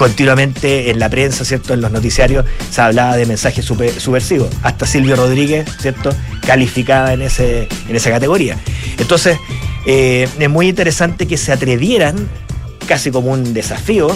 [0.00, 1.74] continuamente en la prensa, ¿cierto?
[1.74, 4.48] En los noticiarios se hablaba de mensajes subversivos.
[4.62, 6.08] Hasta Silvio Rodríguez, ¿cierto?
[6.40, 8.56] Calificada en, ese, en esa categoría.
[8.96, 9.36] Entonces,
[9.84, 12.16] eh, es muy interesante que se atrevieran,
[12.88, 14.08] casi como un desafío,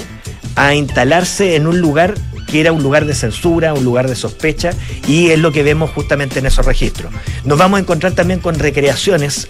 [0.57, 2.15] a instalarse en un lugar
[2.47, 4.71] que era un lugar de censura, un lugar de sospecha,
[5.07, 7.13] y es lo que vemos justamente en esos registros.
[7.45, 9.49] Nos vamos a encontrar también con recreaciones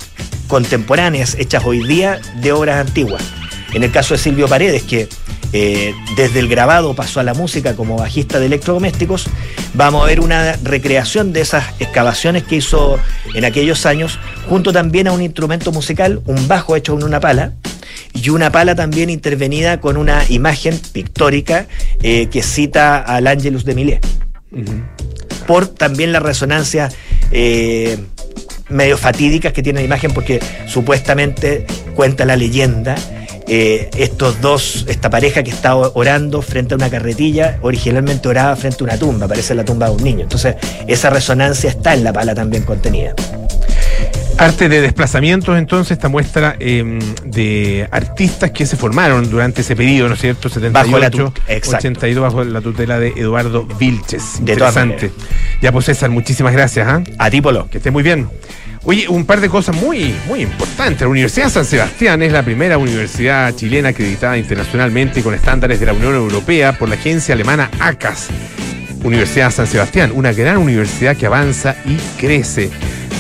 [0.49, 3.23] contemporáneas hechas hoy día de obras antiguas.
[3.73, 5.09] En el caso de Silvio Paredes, que
[5.57, 9.27] eh, desde el grabado pasó a la música como bajista de electrodomésticos,
[9.75, 12.99] vamos a ver una recreación de esas excavaciones que hizo
[13.35, 17.53] en aquellos años, junto también a un instrumento musical, un bajo hecho con una pala,
[18.13, 21.67] y una pala también intervenida con una imagen pictórica
[22.03, 24.07] eh, que cita al Angelus de Millet.
[25.47, 26.89] Por también la resonancia
[27.31, 27.97] eh,
[28.69, 31.65] medio fatídicas que tiene la imagen, porque supuestamente
[31.95, 32.97] cuenta la leyenda
[33.47, 38.79] eh, estos dos, esta pareja que está orando frente a una carretilla, originalmente oraba frente
[38.81, 40.23] a una tumba, parece la tumba de un niño.
[40.23, 43.15] Entonces, esa resonancia está en la pala también contenida.
[44.37, 50.09] Arte de desplazamientos, entonces, esta muestra em, de artistas que se formaron durante ese periodo,
[50.09, 50.49] ¿no es cierto?
[50.49, 54.41] 78, bajo 82, bajo la tutela de Eduardo Vilches.
[54.41, 55.13] Interesante.
[55.63, 56.89] ya pues César, muchísimas gracias.
[56.89, 57.03] ¿ah?
[57.19, 57.69] A ti, Polo.
[57.71, 58.29] Que esté muy bien.
[58.87, 61.01] Oye, un par de cosas muy, muy importantes.
[61.01, 65.95] La Universidad San Sebastián es la primera universidad chilena acreditada internacionalmente con estándares de la
[65.95, 68.29] Unión Europea por la agencia alemana ACAS.
[69.03, 72.71] Universidad San Sebastián, una gran universidad que avanza y crece.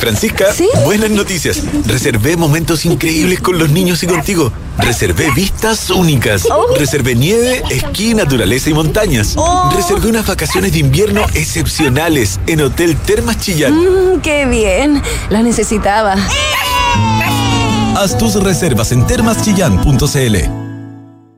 [0.00, 0.46] Francisca,
[0.84, 1.62] buenas noticias.
[1.86, 4.52] Reservé momentos increíbles con los niños y contigo.
[4.78, 6.44] Reservé vistas únicas.
[6.76, 9.34] Reservé nieve, esquí, naturaleza y montañas.
[9.74, 13.74] Reservé unas vacaciones de invierno excepcionales en Hotel Termas Chillán.
[13.74, 15.02] Mm, ¡Qué bien!
[15.30, 16.14] La necesitaba.
[17.96, 20.57] Haz tus reservas en termaschillán.cl.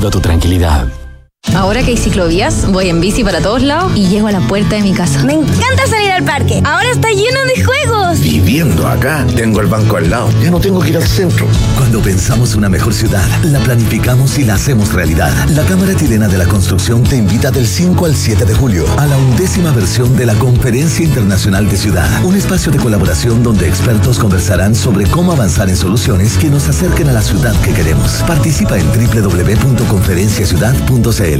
[0.00, 1.03] tu tranquilidad.
[1.52, 4.74] Ahora que hay ciclovías, voy en bici para todos lados y llego a la puerta
[4.74, 5.22] de mi casa.
[5.22, 6.60] Me encanta salir al parque.
[6.64, 8.18] Ahora está lleno de juegos.
[8.20, 10.28] Viviendo acá, tengo el banco al lado.
[10.42, 11.46] Ya no tengo que ir al centro.
[11.76, 15.30] Cuando pensamos una mejor ciudad, la planificamos y la hacemos realidad.
[15.50, 19.06] La Cámara Chilena de la Construcción te invita del 5 al 7 de julio a
[19.06, 22.08] la undécima versión de la Conferencia Internacional de Ciudad.
[22.24, 27.10] Un espacio de colaboración donde expertos conversarán sobre cómo avanzar en soluciones que nos acerquen
[27.10, 28.24] a la ciudad que queremos.
[28.26, 31.33] Participa en www.conferenciaciudad.cl.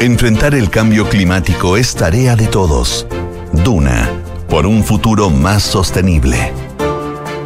[0.00, 3.06] Enfrentar el cambio climático es tarea de todos.
[3.64, 4.08] Duna,
[4.48, 6.52] por un futuro más sostenible.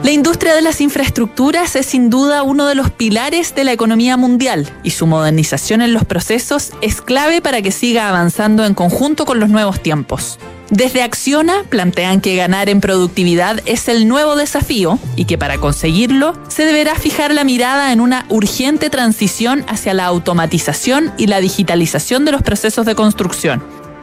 [0.02, 4.16] La industria de las infraestructuras es sin duda uno de los pilares de la economía
[4.16, 9.24] mundial y su modernización en los procesos es clave para que siga avanzando en conjunto
[9.24, 10.38] con los nuevos tiempos.
[10.70, 16.34] Desde Acciona plantean que ganar en productividad es el nuevo desafío y que para conseguirlo
[16.48, 22.26] se deberá fijar la mirada en una urgente transición hacia la automatización y la digitalización
[22.26, 23.62] de los procesos de construcción.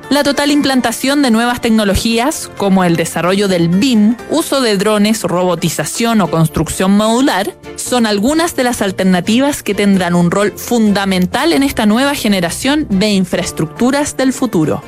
[0.10, 6.22] La total implantación de nuevas tecnologías, como el desarrollo del BIM, uso de drones, robotización
[6.22, 11.86] o construcción modular, son algunas de las alternativas que tendrán un rol fundamental en esta
[11.86, 14.84] nueva generación de infraestructuras del futuro.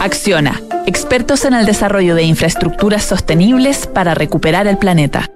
[0.00, 5.30] Acciona, expertos en el desarrollo de infraestructuras sostenibles para recuperar el planeta.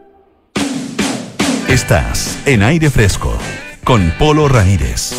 [1.68, 3.36] Estás en aire fresco
[3.84, 5.12] con Polo Ramírez.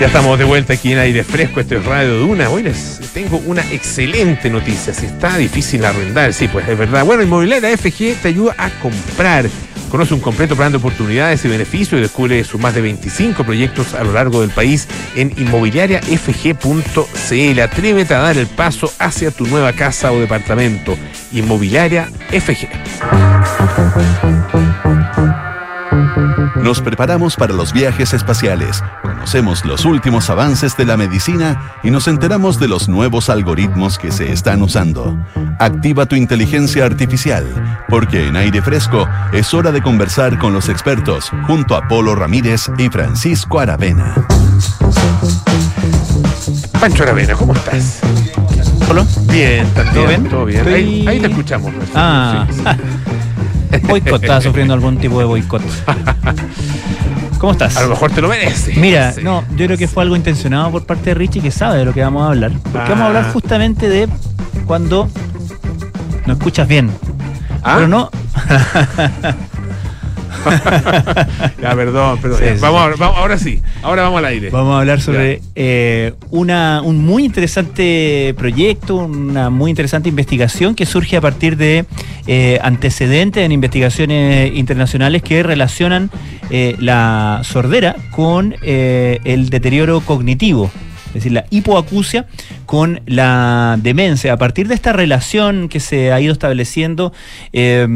[0.00, 2.48] Ya estamos de vuelta aquí en aire fresco, esto es Radio Duna.
[2.48, 4.94] Hoy les tengo una excelente noticia.
[4.94, 7.04] Si está difícil arrendar, sí, pues es verdad.
[7.04, 9.44] Bueno, Inmobiliaria FG te ayuda a comprar.
[9.90, 13.94] Conoce un completo plan de oportunidades y beneficios y descubre sus más de 25 proyectos
[13.94, 14.86] a lo largo del país
[15.16, 17.60] en inmobiliariafg.cl.
[17.60, 20.96] Atrévete a dar el paso hacia tu nueva casa o departamento.
[21.32, 22.68] Inmobiliaria FG.
[26.68, 32.08] Nos preparamos para los viajes espaciales, conocemos los últimos avances de la medicina y nos
[32.08, 35.16] enteramos de los nuevos algoritmos que se están usando.
[35.60, 37.46] Activa tu inteligencia artificial,
[37.88, 42.70] porque en aire fresco es hora de conversar con los expertos junto a Polo Ramírez
[42.76, 44.14] y Francisco Aravena.
[46.78, 48.00] Pancho Aravena, ¿cómo estás?
[48.86, 49.06] Polo?
[49.32, 49.94] Bien, también.
[49.94, 50.28] ¿Todo bien?
[50.28, 50.58] Todo bien.
[50.60, 51.72] Estoy- Ahí, ahí te escuchamos.
[51.94, 52.46] Ah,
[53.82, 55.62] boicot, estaba sufriendo algún tipo de boicot.
[57.38, 57.76] ¿Cómo estás?
[57.76, 58.76] A lo mejor te lo mereces.
[58.76, 61.84] Mira, no, yo creo que fue algo intencionado por parte de Richie que sabe de
[61.84, 62.50] lo que vamos a hablar.
[62.72, 63.32] Porque vamos a hablar Ah.
[63.32, 64.08] justamente de
[64.66, 65.08] cuando
[66.26, 66.90] no escuchas bien.
[67.62, 67.74] ¿Ah?
[67.76, 68.10] Pero no.
[71.62, 72.18] Ya, perdón.
[72.22, 73.60] Sí, sí, vamos, ahora sí.
[73.82, 74.50] Ahora vamos al aire.
[74.50, 80.86] Vamos a hablar sobre eh, una, un muy interesante proyecto, una muy interesante investigación que
[80.86, 81.84] surge a partir de
[82.26, 86.10] eh, antecedentes en investigaciones internacionales que relacionan
[86.50, 90.70] eh, la sordera con eh, el deterioro cognitivo.
[91.08, 92.26] Es decir, la hipoacusia
[92.66, 94.34] con la demencia.
[94.34, 97.14] A partir de esta relación que se ha ido estableciendo,
[97.54, 97.86] eh,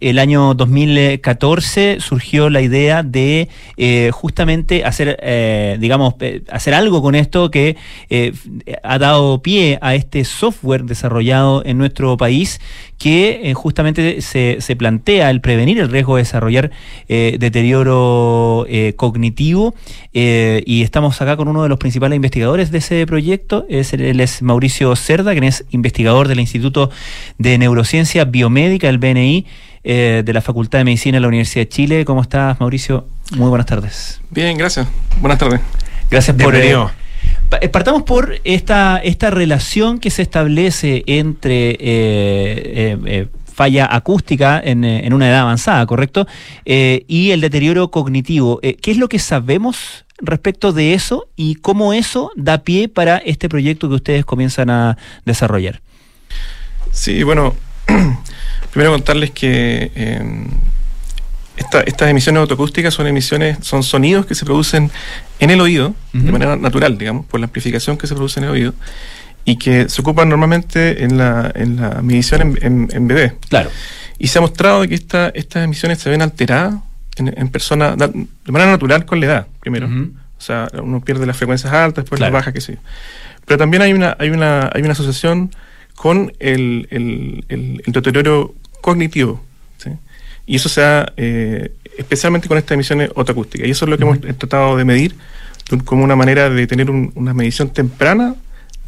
[0.00, 6.14] el año 2014 surgió la idea de eh, justamente hacer, eh, digamos,
[6.50, 7.76] hacer algo con esto que
[8.82, 12.60] ha dado pie a este software desarrollado en nuestro país
[12.98, 16.70] que justamente se, se plantea el prevenir el riesgo de desarrollar
[17.08, 18.66] deterioro
[18.96, 19.74] cognitivo
[20.12, 22.25] y estamos acá con uno de los principales investigadores
[22.70, 26.90] de ese proyecto, es, él es Mauricio Cerda, quien es investigador del Instituto
[27.38, 29.46] de Neurociencia Biomédica, el BNI,
[29.84, 32.04] eh, de la Facultad de Medicina de la Universidad de Chile.
[32.04, 33.06] ¿Cómo estás, Mauricio?
[33.36, 34.20] Muy buenas tardes.
[34.30, 34.88] Bien, gracias.
[35.20, 35.60] Buenas tardes.
[36.10, 36.54] Gracias por...
[37.48, 43.88] Pa- eh, Partamos por esta, esta relación que se establece entre eh, eh, eh, falla
[43.90, 46.26] acústica en, eh, en una edad avanzada, ¿correcto?
[46.64, 48.58] Eh, y el deterioro cognitivo.
[48.62, 53.18] Eh, ¿Qué es lo que sabemos respecto de eso y cómo eso da pie para
[53.18, 55.80] este proyecto que ustedes comienzan a desarrollar?
[56.92, 57.54] Sí, bueno,
[58.72, 60.46] primero contarles que eh,
[61.56, 64.90] esta- estas emisiones autoacústicas son emisiones, son sonidos que se producen
[65.38, 68.50] en el oído, de manera natural, digamos, por la amplificación que se produce en el
[68.50, 68.74] oído,
[69.44, 73.32] y que se ocupan normalmente en la, en la medición en, en, en bebés.
[73.48, 73.70] Claro.
[74.18, 76.74] Y se ha mostrado que esta, estas emisiones se ven alteradas
[77.16, 79.86] en, en personas de manera natural con la edad, primero.
[79.86, 82.32] O sea, uno pierde las frecuencias altas, después Claro.
[82.32, 82.78] las bajas, qué sé yo.
[83.46, 85.50] Pero también hay una, hay una, hay una asociación
[85.94, 89.42] con el, el- el- el deterioro cognitivo.
[89.78, 89.90] ¿sí?
[90.46, 93.66] Y eso se da eh, especialmente con estas emisiones autoacústicas.
[93.66, 95.14] Y eso es lo que hemos tratado de medir
[95.84, 98.34] como una manera de tener un- una medición temprana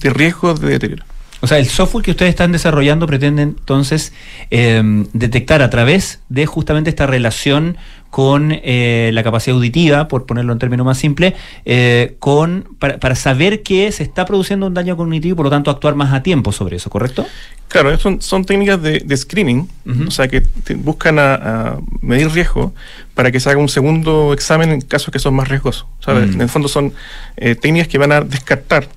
[0.01, 1.05] de riesgos de deterioro.
[1.41, 4.13] O sea, el software que ustedes están desarrollando pretende entonces
[4.51, 7.77] eh, detectar a través de justamente esta relación
[8.11, 11.35] con eh, la capacidad auditiva, por ponerlo en términos más simples,
[11.67, 15.51] eh, con, para, para saber que se está produciendo un daño cognitivo y por lo
[15.51, 17.27] tanto actuar más a tiempo sobre eso, ¿correcto?
[17.69, 19.69] Claro, son, son técnicas de, de screening,
[20.07, 22.73] o sea, que te- buscan a, a medir riesgo
[23.15, 25.87] para que se haga un segundo examen en casos que son más riesgosos.
[26.01, 26.33] ¿sabes?
[26.35, 26.95] En el fondo son
[27.37, 28.89] eh, técnicas que van a descartar,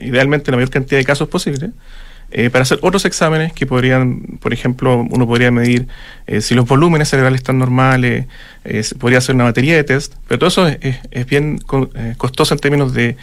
[0.00, 1.70] idealmente, la mayor cantidad de casos posible,
[2.32, 5.88] eh, para hacer otros exámenes que podrían, por ejemplo, uno podría medir
[6.26, 8.26] eh, si los volúmenes cerebrales están normales,
[8.64, 11.60] eh, podría hacer una batería de test, pero todo eso es, bien
[11.94, 13.16] eh, costoso en términos de,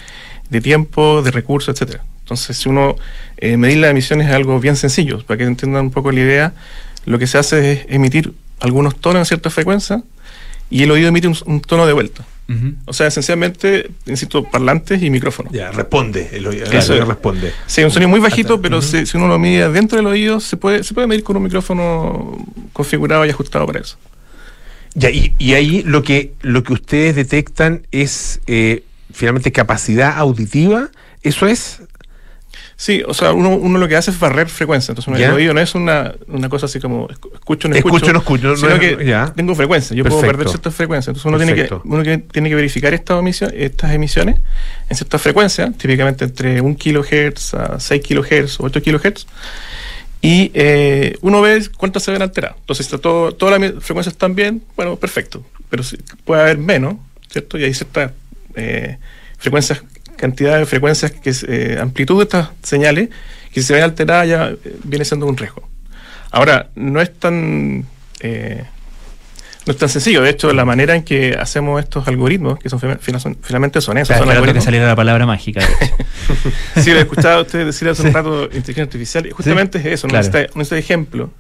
[0.50, 2.04] de tiempo, de recursos, etcétera.
[2.20, 2.98] Entonces, si uno
[3.42, 6.54] medir las emisiones es algo bien sencillo, para que entiendan un poco la idea,
[7.06, 10.04] lo que se hace es emitir algunos tonos en cierta frecuencia
[10.70, 12.26] y el oído emite un, un tono de vuelta.
[12.86, 15.52] O sea, esencialmente necesito parlantes y micrófonos.
[15.52, 16.30] Ya, responde.
[16.32, 17.52] El oído Eso el oído responde.
[17.66, 20.56] Sí, un sonido muy bajito, pero si, si uno lo mide dentro del oído, se
[20.56, 22.38] puede, se puede medir con un micrófono
[22.72, 23.98] configurado y ajustado para eso.
[24.94, 30.90] Ya, y, y ahí lo que, lo que ustedes detectan es eh, finalmente capacidad auditiva.
[31.24, 31.82] ¿Eso es?
[32.80, 34.92] Sí, o sea, uno, uno lo que hace es barrer frecuencia.
[34.92, 37.96] Entonces, uno- el oído no es una, una cosa así como escu- escucho, no escucho.
[37.96, 39.34] Escucho, no escucho, no sino que ya.
[39.36, 39.96] tengo frecuencia.
[39.96, 41.08] Yo puedo perder ciertas frecuencias.
[41.18, 44.40] Entonces, uno, tiene que, uno que- tiene que verificar estas, emisión- estas emisiones
[44.90, 49.26] en ciertas frecuencias, típicamente entre 1 kHz a 6 kHz o 8 kHz.
[50.22, 52.58] Y eh, uno ve cuántas se ven alteradas.
[52.60, 55.44] Entonces, si está todo, todas las frecuencias están bien, bueno, perfecto.
[55.70, 56.96] Pero si- puede haber menos,
[57.30, 57.58] ¿cierto?
[57.58, 58.12] Y hay ciertas
[58.56, 58.98] eh,
[59.38, 59.84] frecuencias,
[60.18, 63.10] cantidad de frecuencias, que eh, amplitud de estas señales,
[63.54, 65.68] que si se ven alteradas ya eh, viene siendo un riesgo.
[66.32, 67.86] Ahora, no es tan
[68.20, 68.64] eh,
[69.66, 70.22] no es tan sencillo.
[70.22, 73.82] De hecho, la manera en que hacemos estos algoritmos, que son fina- fina- son- finalmente
[73.82, 75.62] son esos, Claro, son que saliera la palabra mágica.
[76.82, 79.26] Sí, lo he escuchado a ustedes decir hace un rato inteligencia artificial.
[79.28, 80.08] Y justamente Sí, es eso.
[80.08, 80.48] Uno, claro.
[80.56, 81.32] necesita, ejemplo.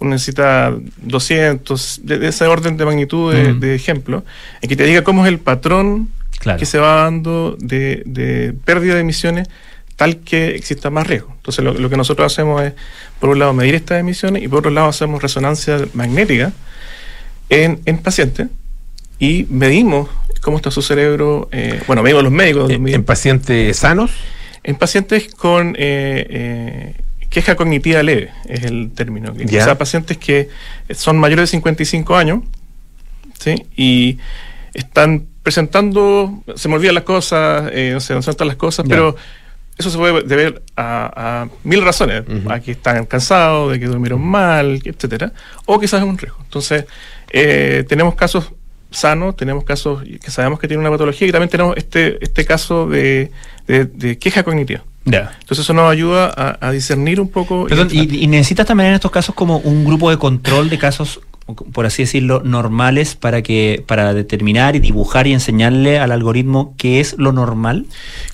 [0.00, 3.60] Uno necesita 200, de, de ese orden de magnitud de, Mm.
[3.60, 4.24] de ejemplo,
[4.62, 6.08] en que te diga cómo es el patrón
[6.38, 6.58] Claro.
[6.58, 9.48] que se va dando de, de pérdida de emisiones
[9.96, 11.32] tal que exista más riesgo.
[11.36, 12.74] Entonces, lo, lo que nosotros hacemos es,
[13.18, 16.52] por un lado, medir estas emisiones y por otro lado, hacemos resonancia magnética
[17.50, 18.46] en, en pacientes
[19.18, 20.08] y medimos
[20.40, 21.48] cómo está su cerebro.
[21.50, 22.70] eh, bueno, medimos los médicos.
[22.70, 24.12] ¿En pacientes sanos?
[24.62, 26.94] En pacientes con eh, eh,
[27.30, 29.32] queja cognitiva leve, es el término.
[29.32, 29.64] O Ya.
[29.64, 30.48] sea, pacientes que
[30.90, 32.40] son mayores de 55 años,
[33.40, 33.66] ¿sí?
[33.76, 34.18] Y
[34.74, 39.16] están presentando, se me olvidan las cosas, eh, no sé, las cosas, pero
[39.78, 42.24] eso se puede deber a, a mil razones.
[42.50, 45.32] A que están cansados, de que durmieron mal, etcétera.
[45.64, 46.38] O quizás es un riesgo.
[46.42, 46.84] Entonces,
[47.30, 48.52] eh, tenemos casos
[48.90, 52.86] sanos, tenemos casos que sabemos que tienen una patología y también tenemos este, este caso
[52.88, 53.30] de,
[53.66, 54.82] de- de queja cognitiva.
[55.04, 55.34] Ya.
[55.40, 57.66] Entonces eso nos ayuda a, a discernir un poco.
[57.66, 61.20] Perdón, y, y necesitas también en estos casos como un grupo de control de casos,
[61.72, 67.00] por así decirlo, normales para que para determinar y dibujar y enseñarle al algoritmo qué
[67.00, 67.86] es lo normal.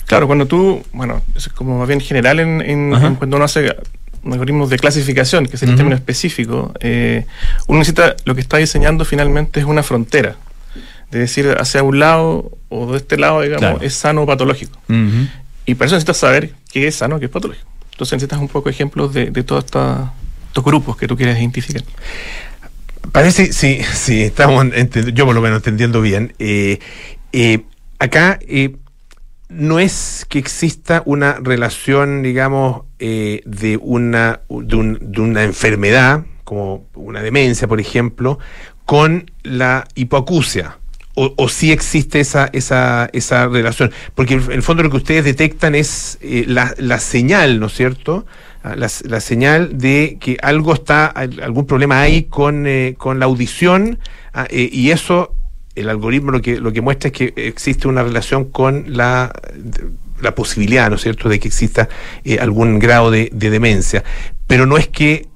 [0.05, 3.07] Claro, cuando tú, bueno, eso es como más bien general en, en- Ajá.
[3.07, 3.75] en cuando uno hace
[4.25, 7.25] algoritmos de clasificación, que es el término específico, eh,
[7.67, 10.35] uno necesita, lo que está diseñando finalmente es una frontera.
[11.11, 13.77] De decir, hacia un lado o de este lado, digamos, Claro.
[13.81, 14.77] es sano o patológico.
[15.67, 17.67] Y para eso necesitas saber qué es sano, qué es patológico.
[17.91, 21.83] Entonces necesitas un poco de ejemplos de, de todos estos grupos que tú quieres identificar.
[23.11, 24.65] Parece, sí, sí, estamos,
[25.13, 26.33] yo por lo menos entendiendo bien.
[26.39, 26.79] Eh,
[27.33, 27.63] eh,
[27.99, 28.75] acá eh,
[29.49, 36.25] no es que exista una relación, digamos, eh, de, una, de, un- de una enfermedad,
[36.43, 38.39] como una demencia, por ejemplo,
[38.85, 40.77] con la hipoacusia.
[41.17, 43.91] O, o sí existe esa, esa, esa relación.
[44.15, 47.73] Porque en el fondo lo que ustedes detectan es eh, la, la señal, ¿no es
[47.73, 48.25] cierto?
[48.67, 53.19] Ah, La, la señal de que algo está, al- algún problema hay con, eh, con
[53.19, 53.99] la audición,
[54.33, 55.35] ah, eh, y eso,
[55.75, 59.31] el algoritmo lo que, lo que muestra es que existe una relación con la,
[60.19, 61.89] la posibilidad, ¿no es cierto?, de que exista
[62.23, 64.03] eh, algún grado de demencia.
[64.47, 65.27] Pero no es que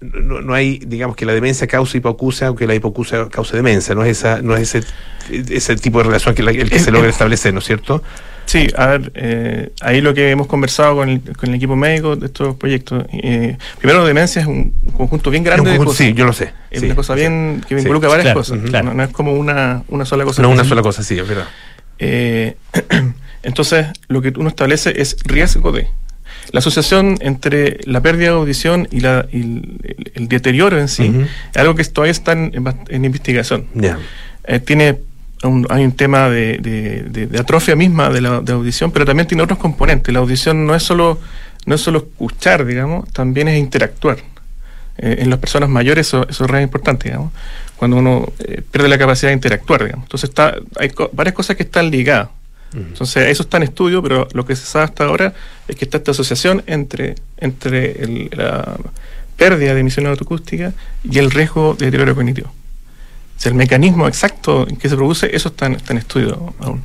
[0.00, 3.94] no, no hay, digamos, que la demencia cause hipoacusia o que la hipoacusia cause demencia,
[3.94, 4.86] no es esa, no es ese,
[5.30, 8.02] ese tipo de relación que la- el que se logra establecer, ¿no es cierto?
[8.46, 12.16] Sí, a ver, eh, ahí lo que hemos conversado con el, con el equipo médico
[12.16, 13.04] de estos proyectos.
[13.12, 15.96] eh, primero, demencia es un conjunto bien grande de cosas.
[15.96, 18.58] sí, yo lo sé, Es sí, una cosa bien que Sí, involucra varias claro, cosas.
[18.58, 18.86] ujú, claro.
[18.88, 20.42] No, no es como una, una sola cosa.
[20.42, 21.46] No una sola cosa, sí, es verdad.
[22.00, 22.56] Eh,
[23.44, 25.88] entonces, lo que uno establece es riesgo de.
[26.52, 29.40] La asociación entre la pérdida de audición y, la, y
[30.14, 31.04] el, deterioro en sí
[31.52, 33.66] es algo que todavía está en, en bast- en investigación.
[34.44, 34.98] Eh, tiene
[35.44, 39.26] un, hay un tema de, de- de- de atrofia misma de la audición, pero también
[39.28, 40.12] tiene otros componentes.
[40.12, 41.18] La audición no es solo,
[41.66, 44.18] no es solo escuchar, digamos, también es interactuar.
[44.98, 47.32] Eh, en las personas mayores eso, eso es re importante, digamos,
[47.76, 50.04] cuando uno eh, pierde la capacidad de interactuar, digamos.
[50.06, 52.28] Entonces está, hay co- varias cosas que están ligadas.
[52.72, 55.34] Entonces eso está en estudio, pero lo que se sabe hasta ahora
[55.66, 58.76] es que está esta asociación entre, entre el- la
[59.36, 62.48] pérdida de emisiones autoacústicas y el riesgo de deterioro cognitivo.
[62.48, 66.54] O sea, el mecanismo exacto en que se produce, eso está en, está en estudio
[66.60, 66.82] aún.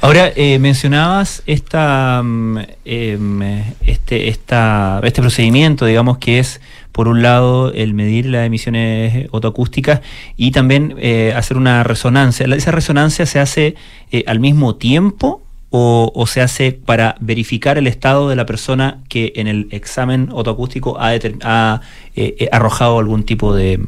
[0.00, 3.42] Ahora, eh, mencionabas esta, mm, em,
[3.86, 6.60] este, este procedimiento, digamos, que es,
[6.92, 10.00] por un lado, el medir las emisiones autoacústicas
[10.36, 12.46] y también eh, hacer una resonancia.
[12.46, 13.74] ¿Esa resonancia se hace
[14.12, 15.44] eh, al mismo tiempo
[15.76, 21.00] o, se hace para verificar el estado de la persona que en el examen autoacústico
[21.00, 21.10] ha,
[21.42, 21.80] ha,
[22.14, 23.84] eh, eh, arrojado algún tipo de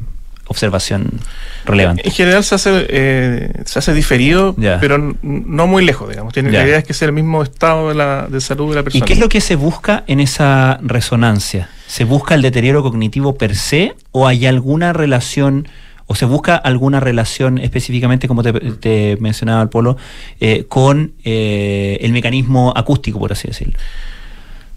[0.47, 1.20] observación
[1.64, 2.03] relevante?
[2.05, 6.32] En general se hace, eh, se hace diferido, pero no muy lejos, digamos.
[6.32, 8.80] Tiene, la idea es que sea el mismo estado de, la, de salud de la
[8.80, 9.05] ¿Y persona.
[9.07, 11.68] qué es lo que se busca en esa resonancia?
[11.86, 15.68] ¿Se busca el deterioro cognitivo per se o hay alguna relación
[16.07, 19.97] o se busca alguna relación específicamente, como te, te mencionaba el Polo,
[20.38, 23.76] eh, con eh, el mecanismo acústico, por así decirlo?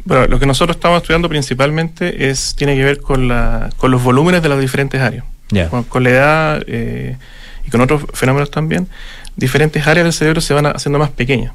[0.05, 4.01] Bueno, lo que nosotros estamos estudiando principalmente es tiene que ver con, la, con los
[4.03, 5.23] volúmenes de las diferentes áreas.
[5.51, 5.69] Ya.
[5.69, 7.17] Con, con la edad eh,
[7.65, 8.87] y con otros fenómenos también,
[9.35, 11.53] diferentes áreas del cerebro se van haciendo más pequeñas.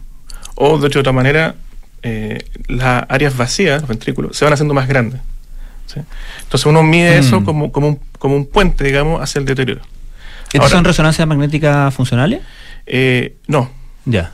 [0.57, 1.55] O de otra manera,
[2.03, 5.21] eh, las áreas vacías, los ventrículos, se van haciendo más grandes.
[5.87, 6.01] ¿sí?
[6.43, 7.21] Entonces uno mide Mm.
[7.21, 9.83] eso como, como, un, como un puente, digamos, hacia el deterioro.
[10.53, 12.41] ¿Estas son resonancias magnéticas funcionales?
[12.87, 13.71] Eh, no.
[14.05, 14.31] Ya.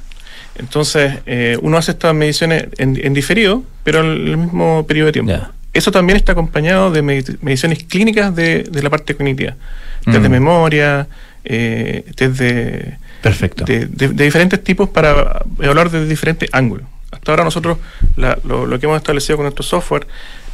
[0.56, 5.12] Entonces, eh, uno hace estas mediciones en, en diferido, pero en el mismo periodo de
[5.12, 5.32] tiempo.
[5.72, 9.54] Eso también está acompañado de medi- mediciones clínicas de, de la parte cognitiva.
[10.04, 10.32] Test de Mm.
[10.32, 11.06] memoria,
[11.44, 13.64] eh, test de, Perfecto.
[13.64, 16.86] de, de- de diferentes tipos para evaluar desde diferentes ángulos.
[17.12, 17.78] Hasta ahora nosotros
[18.16, 20.06] la- lo, lo que hemos establecido con nuestro software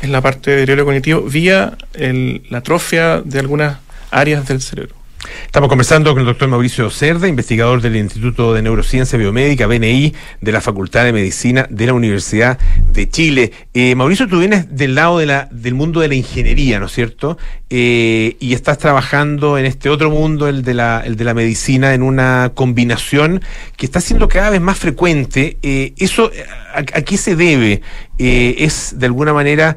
[0.02, 3.78] es la parte de deterioro cognitivo vía el- la atrofia de algunas
[4.10, 4.95] áreas del cerebro.
[5.44, 10.52] Estamos conversando con el doctor Mauricio Cerda, investigador del Instituto de Neurociencia Biomédica, BNI, de
[10.52, 12.58] la Facultad de Medicina de la Universidad
[12.92, 13.52] de Chile.
[13.74, 16.92] Eh, Mauricio, tú vienes del lado de la, del mundo de la ingeniería, ¿no es
[16.92, 17.38] cierto?
[17.70, 23.42] Eh, y estás trabajando en este otro mundo, el de, la, medicina, en una combinación
[23.76, 25.58] que está siendo cada vez más frecuente.
[25.62, 26.30] Eh, ¿Eso
[26.74, 27.82] a, qué se debe?
[28.18, 29.76] ¿Es de alguna manera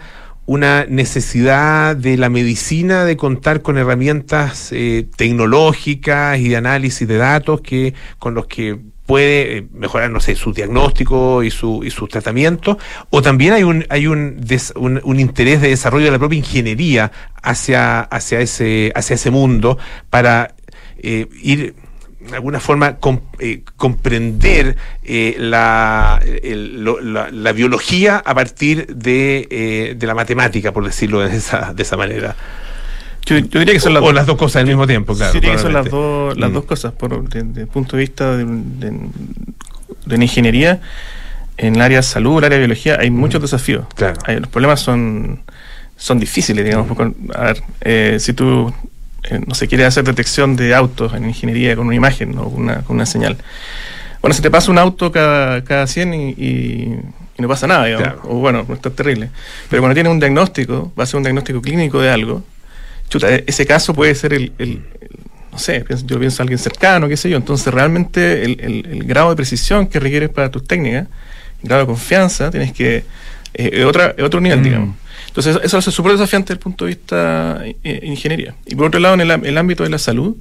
[0.49, 7.17] una necesidad de la medicina de contar con herramientas eh, tecnológicas y de análisis de
[7.17, 8.75] datos que con los que
[9.05, 12.77] puede eh, mejorar, no sé, su diagnóstico y su, y sus tratamientos,
[13.11, 14.43] o también hay un, hay un,
[14.75, 17.11] un, un, interés de desarrollo de la propia ingeniería
[17.43, 19.77] hacia, hacia, ese, hacia ese mundo
[20.09, 20.55] para
[20.97, 21.75] eh, ir
[22.19, 22.97] de alguna forma
[23.39, 26.19] eh, comprender eh, la,
[27.31, 31.95] la, biología a partir de, eh, de, la matemática, por decirlo de esa, de esa
[31.95, 32.35] manera.
[33.25, 35.31] Yo, diría que son las, o, las dos cosas al mismo tiempo, claro.
[35.31, 36.53] Sí, que son las, dos las mm.
[36.53, 38.99] dos cosas, por, desde el punto de vista de,
[40.05, 40.81] la ingeniería.
[41.55, 43.43] En el área de salud, el área de biología, hay muchos mm.
[43.43, 43.85] desafíos.
[43.95, 44.17] Claro.
[44.27, 45.41] los problemas son,
[45.95, 46.89] son difíciles, digamos.
[46.97, 47.31] Mm.
[47.33, 48.73] A ver, si tú
[49.29, 52.81] eh, no se quiere hacer detección de autos en ingeniería con una imagen o una,
[52.81, 53.37] con una señal.
[54.21, 56.95] Bueno, se te pasa un auto cada, cada 100 y,
[57.37, 58.15] no pasa nada, digamos.
[58.23, 59.29] O bueno, no está terrible.
[59.69, 62.43] Pero cuando tienes un diagnóstico, va a ser un diagnóstico clínico de algo,
[63.07, 64.83] chuta, e-, ese caso puede ser el, el,
[65.51, 67.37] no sé, yo pienso a alguien cercano, qué sé yo.
[67.37, 71.07] Entonces, realmente el, el grado de precisión que requieres para tus técnicas,
[71.63, 73.03] el grado de confianza, tienes que.
[73.53, 74.63] Eh, otra, otro nivel, mm.
[74.63, 74.95] digamos.
[75.29, 78.55] Entonces, eso hace súper desafiante desde el punto de vista eh, ingeniería.
[78.65, 80.35] Y por otro lado, en el, ámbito de la salud,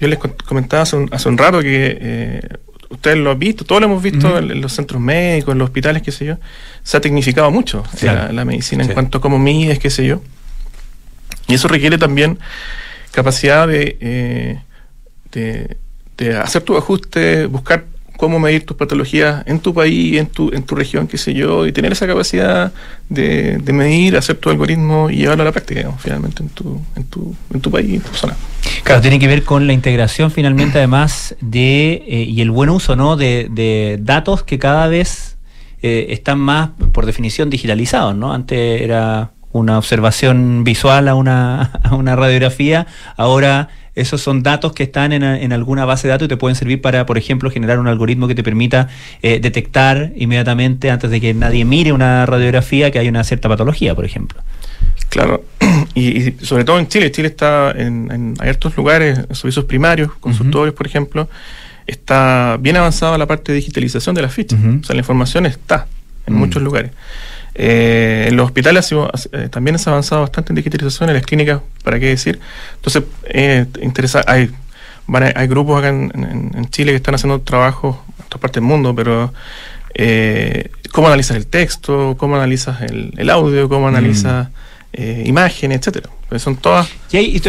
[0.00, 2.48] yo les comentaba hace un, hace un rato que eh,
[2.88, 6.02] ustedes lo han visto, todos lo hemos visto en, los centros médicos, en los hospitales,
[6.02, 6.38] qué sé yo,
[6.82, 10.22] se ha tecnificado mucho la, medicina en cuanto a cómo mides, qué sé yo.
[11.46, 12.38] Y eso requiere también
[13.10, 14.58] capacidad de, eh,
[15.30, 15.76] de,
[16.16, 17.84] de hacer tu ajuste, buscar
[18.22, 21.66] cómo medir tus patologías en tu país, en tu, en tu región, qué sé yo,
[21.66, 22.72] y tener esa capacidad
[23.08, 27.02] de, de medir, hacer tu algoritmo y llevarlo a la práctica, finalmente, en tu, en,
[27.02, 28.36] tu, en tu país, en tu zona.
[28.84, 32.94] Claro, tiene que ver con la integración finalmente, además, de eh, y el buen uso
[32.94, 33.16] ¿no?
[33.16, 35.36] de, de datos que cada vez
[35.82, 38.32] eh, están más, por definición, digitalizados, ¿no?
[38.32, 44.84] Antes era una observación visual a una, a una radiografía, ahora esos son datos que
[44.84, 47.88] están en, alguna base de datos y te pueden servir para, por ejemplo, generar un
[47.88, 48.88] algoritmo que te permita
[49.22, 53.94] eh, detectar inmediatamente, antes de que nadie mire una radiografía, que hay una cierta patología,
[53.94, 54.42] por ejemplo.
[55.10, 55.44] Claro,
[55.94, 60.86] y, sobre todo en Chile, Chile está en, en ciertos lugares, servicios primarios, consultorios, por
[60.86, 61.28] ejemplo,
[61.86, 64.58] está bien avanzada la parte de digitalización de las fichas.
[64.58, 65.86] O sea, la información está
[66.26, 66.38] en mm.
[66.38, 66.92] muchos lugares.
[67.54, 68.90] Eh, en los hospitales
[69.32, 72.40] eh, también se ha avanzado bastante en digitalización, en las clínicas, ¿para qué decir?
[72.76, 74.50] Entonces, eh, interesa, hay,
[75.34, 79.32] hay grupos acá en, Chile que están haciendo trabajos en otras partes del mundo, pero
[79.94, 83.94] eh, cómo analizas el texto, cómo analizas el, audio, cómo mm.
[83.94, 84.48] analizas
[85.24, 86.10] imágenes, etcétera.
[86.28, 86.88] Pues son todas.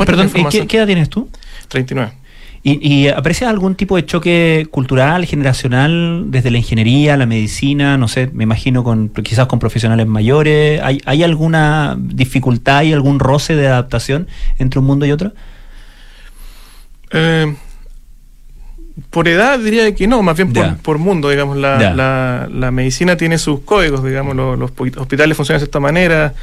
[0.06, 1.30] perdón, ¿qué, ¿qué edad tienes tú?
[1.70, 2.23] 39.
[2.66, 8.08] ¿Y, y aprecias algún tipo de choque cultural, generacional, desde la ingeniería, la medicina, no
[8.08, 10.80] sé, me imagino con quizás con profesionales mayores?
[10.82, 14.28] ¿Hay, hay alguna dificultad y algún roce de adaptación
[14.60, 15.34] entre un mundo y otro?
[17.12, 17.54] Eh,
[19.10, 21.58] por edad diría que no, más bien por, mundo, digamos.
[21.58, 26.34] La, la, medicina tiene sus códigos, digamos, los, los hospitales funcionan de esta manera,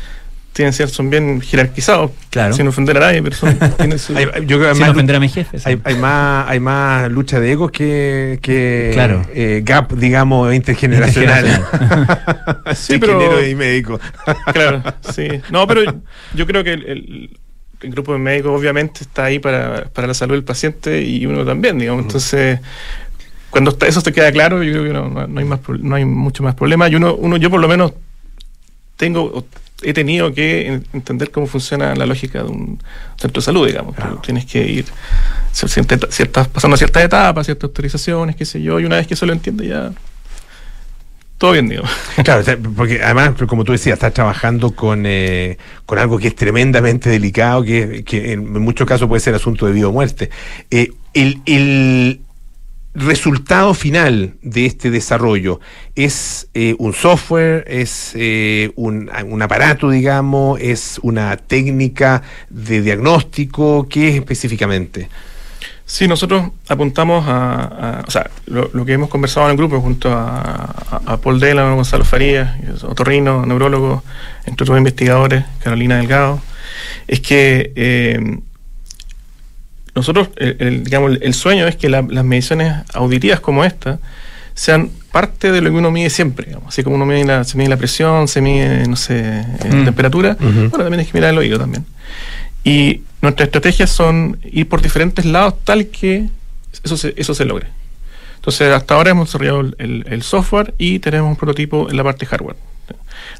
[0.52, 2.52] tienen ser, son bien jerarquizados, claro.
[2.54, 5.32] sin ofender a nadie, pero son, tienen su, hay, yo creo sin ofender a mis
[5.32, 5.66] jefes.
[5.66, 9.24] Hay, hay, más, hay más lucha de egos que, que claro.
[9.32, 11.46] eh, gap, digamos, intergeneracional.
[12.74, 14.00] sí, pero, y médico.
[14.52, 14.82] claro,
[15.12, 15.28] sí.
[15.50, 15.82] No, pero
[16.34, 17.30] yo creo que el,
[17.82, 21.46] el, grupo de médicos obviamente está ahí para, para, la salud del paciente y uno
[21.46, 22.02] también, digamos.
[22.02, 22.60] Entonces,
[23.50, 26.42] cuando eso te queda claro, yo creo que no, no, hay, más, no hay mucho
[26.42, 26.88] más problema.
[26.88, 27.94] Y uno, uno, yo por lo menos
[28.96, 29.46] tengo
[29.82, 32.82] he tenido que entender cómo funciona la lógica de un
[33.16, 33.96] centro de salud, digamos.
[34.22, 34.86] Tienes que ir
[35.52, 39.32] ciertas, pasando ciertas etapas, ciertas autorizaciones, qué sé yo, y una vez que eso lo
[39.32, 39.92] entiende ya
[41.40, 41.84] todo bien, digo.
[42.22, 42.44] Claro,
[42.76, 45.56] porque además, como tú decías, estás trabajando con, eh,
[45.86, 49.72] con algo que es tremendamente delicado, que, que, en muchos casos puede ser asunto de
[49.72, 50.28] vida o muerte.
[50.70, 52.20] Eh, el, el,
[53.00, 55.60] resultado final de este desarrollo?
[55.94, 57.64] ¿Es eh, un software?
[57.66, 59.10] ¿Es eh, un,
[59.42, 60.60] aparato, digamos?
[60.60, 63.86] ¿Es una técnica de diagnóstico?
[63.88, 65.08] ¿Qué es específicamente?
[65.84, 71.18] Sí, nosotros apuntamos a, o sea, lo, que hemos conversado en el grupo junto a,
[71.20, 74.04] Paul Delano, Gonzalo Farías, otorrino, neurólogo,
[74.46, 76.40] entre otros investigadores, Carolina Delgado,
[77.08, 78.38] es que eh,
[80.00, 83.98] nosotros, el, el- digamos, el sueño es que la- las mediciones auditivas como esta
[84.54, 86.68] sean parte de lo que uno mide siempre, digamos.
[86.68, 89.84] Así como uno mide la, se mide la presión, se mide, no sé, eh, Mm.
[89.84, 90.52] temperatura, Ujú.
[90.70, 91.84] bueno, también hay que mirar el oído también.
[92.64, 96.28] Y nuestras estrategias son ir por diferentes lados tal que
[96.84, 97.66] eso se, eso se logre.
[98.36, 102.04] Entonces, hasta ahora hemos desarrollado el, el- el software y tenemos un prototipo en la
[102.04, 102.56] parte hardware.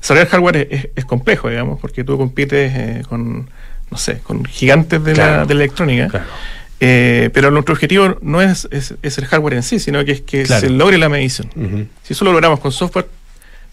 [0.01, 3.49] Desarrollar hardware es, es- es complejo, digamos, porque tú compites eh, con,
[3.91, 6.25] no sé, con gigantes de, la, de la electrónica.
[6.83, 10.21] Eh, pero nuestro objetivo no es, es- es el hardware en sí, sino que es
[10.23, 10.61] que Claro.
[10.63, 11.51] se logre la medición.
[12.05, 13.07] Si eso lo logramos con software,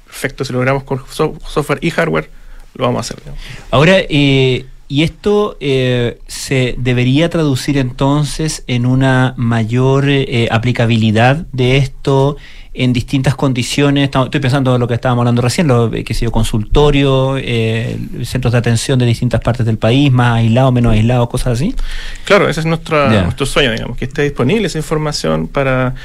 [0.05, 0.43] perfecto.
[0.43, 2.29] Si lo logramos con so- software y hardware,
[2.75, 3.23] lo vamos a hacer.
[3.71, 11.77] Ahora, eh, ¿y esto eh, se debería traducir entonces en una mayor eh, aplicabilidad de
[11.77, 12.37] esto
[12.73, 14.09] en distintas condiciones?
[14.13, 18.53] Estoy pensando en lo que estábamos hablando recién, lo eh, que yo, consultorio, eh, centros
[18.53, 21.75] de atención de distintas partes del país, más aislados, menos aislados, cosas así.
[22.23, 25.95] Claro, ese es nuestra, nuestro sueño, digamos, que esté disponible esa información para...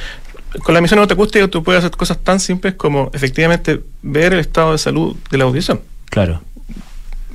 [0.64, 4.72] Con la misión autoacústica tú puedes hacer cosas tan simples como efectivamente ver el estado
[4.72, 5.80] de salud de la audición.
[6.11, 6.43] Claro.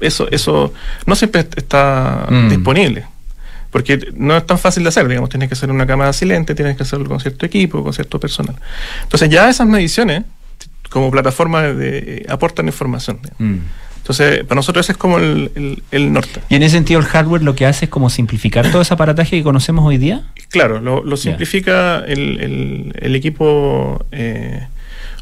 [0.01, 0.73] Eso, eso
[1.05, 2.49] no siempre est- está Mm.
[2.49, 3.05] disponible.
[3.71, 6.77] Porque no es tan fácil de hacer, digamos, tienes que hacer una cámara silente, tienes
[6.77, 8.55] que hacerlo con cierto equipo, con cierto personal.
[9.03, 10.23] Entonces ya esas mediciones,
[10.89, 13.19] como plataforma de, eh, aportan información.
[13.21, 13.63] digamos.
[13.97, 16.39] Entonces, para nosotros ese es como el, el- el norte.
[16.47, 19.31] Y en ese sentido, el hardware lo que hace es como simplificar todo ese aparataje
[19.35, 20.23] que conocemos hoy día.
[20.49, 24.65] Claro, lo, lo simplifica el, el- el equipo, eh,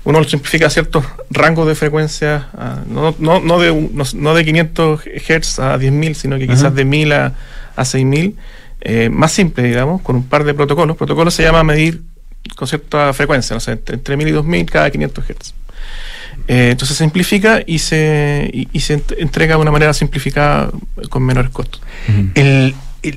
[0.06, 5.01] uno simplifica ciertos rangos de frecuencia, a- no, no, no, de, no, no de 500
[5.03, 6.72] Hz a 10.000, sino que quizás Ajá.
[6.72, 7.34] de 1.000 a,
[7.76, 8.36] a 6.000,
[8.82, 10.95] eh, más simple, digamos, con un par de protocolos.
[10.95, 12.01] Protocolo se llama medir
[12.56, 15.53] con cierta frecuencia, no sé, entre, entre 1.000 y 2.000 cada 500 Hz.
[16.47, 20.70] Eh, entonces se simplifica y se, y, y se ent- entrega de una manera simplificada
[21.10, 21.82] con menores costos.
[22.36, 22.76] El,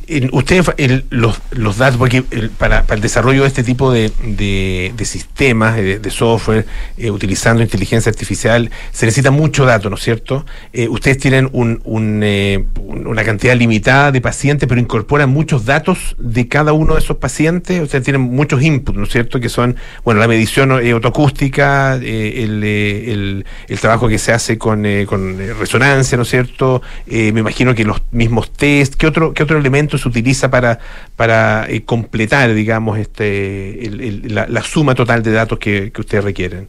[0.09, 0.31] el-
[0.77, 2.23] el- los, los datos, porque
[2.59, 6.67] para, para el desarrollo de este tipo de, de- sistemas, de, software,
[6.99, 10.45] eh, utilizando inteligencia artificial, se necesita mucho dato, ¿no es cierto?
[10.73, 11.81] Eh, ustedes tienen un,
[12.23, 17.01] eh, un- una cantidad limitada de pacientes, pero incorporan muchos datos de cada uno de
[17.01, 17.81] esos pacientes.
[17.81, 19.41] Ustedes tienen muchos inputs, ¿no es cierto?
[19.41, 23.45] Que son, bueno, la medición autoacústica, el,
[23.81, 26.83] trabajo que se hace con, con resonancia, ¿no es cierto?
[27.07, 30.79] Me imagino que los mismos test, ¿qué otro, qué otro elemento se utiliza para,
[31.15, 36.01] para eh, completar, digamos, este, el- el- la, la suma total de datos que, que
[36.01, 36.69] ustedes requieren?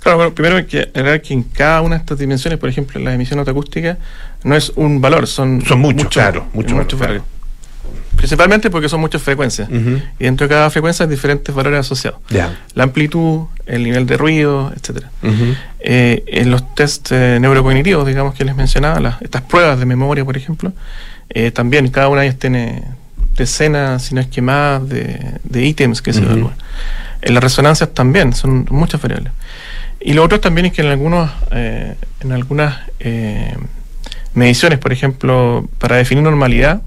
[0.00, 2.98] Claro, bueno, primero hay que aclarar que en cada una de estas dimensiones, por ejemplo,
[2.98, 3.98] en la emisión autoacústica,
[4.44, 7.14] no es un valor, son, Son muchos, claro, muchos, muchos claro.
[7.14, 7.22] valores.
[8.16, 9.68] Principalmente porque son muchas frecuencias.
[9.70, 12.20] Y dentro de cada frecuencia hay diferentes valores asociados.
[12.28, 12.58] Ya.
[12.74, 15.10] La amplitud, el nivel de ruido, etcétera.
[15.22, 15.54] Ujú.
[15.80, 20.24] Eh, en los test eh, neurocognitivos, digamos que les mencionaba, las, estas pruebas de memoria,
[20.24, 20.72] por ejemplo,
[21.30, 22.82] eh, también cada una de ellas tiene
[23.36, 26.54] decenas, si no es que más, de, de ítems que se evalúan.
[27.22, 29.32] En las resonancias también, son muchas variables.
[30.00, 33.54] Y lo otro también es que en algunos, eh, en algunas eh,
[34.34, 36.80] mediciones, por ejemplo, para definir normalidad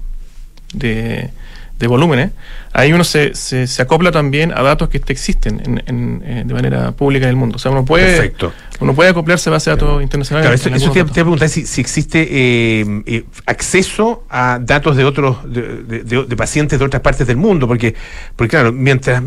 [0.72, 1.30] de,
[1.78, 2.30] de volúmenes,
[2.72, 6.54] ahí uno se, se, se acopla también a datos que existen en, en, eh, de
[6.54, 7.56] manera pública en el mundo.
[7.56, 8.52] O sea, uno puede, Perfecto.
[8.80, 10.60] uno puede acoplarse a base de datos internacionales.
[10.62, 15.04] Claro, eso, te, iba a preguntar si, si existe eh, eh, acceso a datos de
[15.04, 17.94] otros de, de- de- de pacientes de otras partes del mundo, porque,
[18.36, 19.20] porque claro, mientras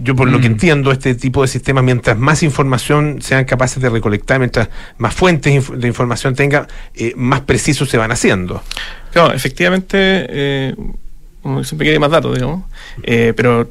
[0.00, 3.88] yo por lo que entiendo este tipo de sistemas, mientras más información sean capaces de
[3.88, 8.60] recolectar, mientras más fuentes de información tenga, eh, más precisos se van haciendo.
[9.12, 10.74] Claro, efectivamente, eh,
[11.42, 12.64] uno siempre quiere más datos, digamos,
[13.02, 13.70] eh, pero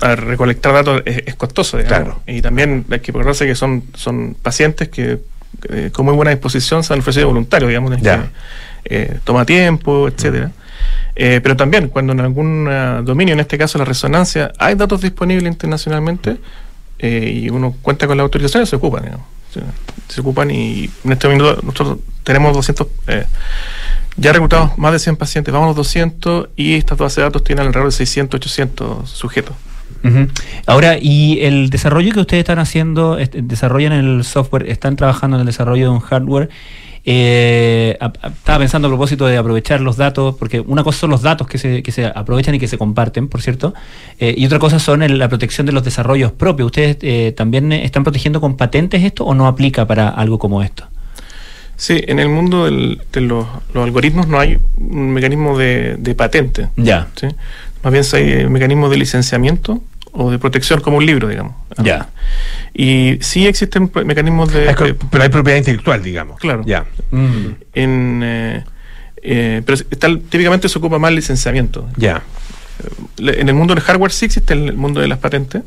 [0.00, 1.98] a recolectar datos es, es costoso, digamos.
[1.98, 2.20] Claro.
[2.26, 5.20] Y también hay que acordarse que son, son pacientes que
[5.70, 8.30] eh, con muy buena disposición se han ofrecido voluntarios, digamos, Ya.
[8.84, 10.50] que, eh, toma tiempo, etcétera.
[11.16, 12.64] Eh, pero también cuando en algún
[13.04, 16.36] dominio, en este caso la resonancia, hay datos disponibles internacionalmente
[16.98, 19.26] y uno cuenta con las autorizaciones, se ocupan, digamos.
[19.52, 19.60] Se,
[20.12, 23.24] se ocupan y en este momento nosotros tenemos 200, eh,
[24.16, 27.42] ya reclutamos más de 100 pacientes, vamos a los 200 y estas bases de datos
[27.44, 29.54] tienen alrededor de 600, 800 sujetos.
[30.66, 35.40] Ahora, ¿y el desarrollo que ustedes están haciendo, est- desarrollan el software, están trabajando en
[35.40, 36.50] el desarrollo de un hardware?
[37.06, 41.46] Eh, estaba pensando a propósito de aprovechar los datos, porque una cosa son los datos
[41.46, 43.72] que se, que se aprovechan y que se comparten, por cierto,
[44.18, 46.66] eh, y otra cosa son el- la protección de los desarrollos propios.
[46.66, 50.84] ¿Ustedes eh, también están protegiendo con patentes esto o no aplica para algo como esto?
[51.76, 56.14] Sí, en el mundo del- de los, los algoritmos no hay un mecanismo de, de
[56.14, 56.68] patente.
[56.76, 57.08] Ya.
[57.16, 57.26] ¿sí?
[57.82, 61.54] Más bien hay mecanismos de licenciamiento o de protección como un libro, digamos.
[61.78, 62.08] Ya.
[62.72, 64.68] Y sí existen mecanismos de...
[64.68, 66.38] Hay co- de- pero hay propiedad intelectual, digamos.
[66.38, 66.62] Claro.
[66.64, 66.84] Ya.
[67.74, 68.64] En, eh,
[69.22, 71.88] eh, pero está- típicamente se ocupa más licenciamiento.
[71.96, 72.22] Ya.
[73.18, 75.62] en el mundo del hardware sí existe el mundo de las patentes.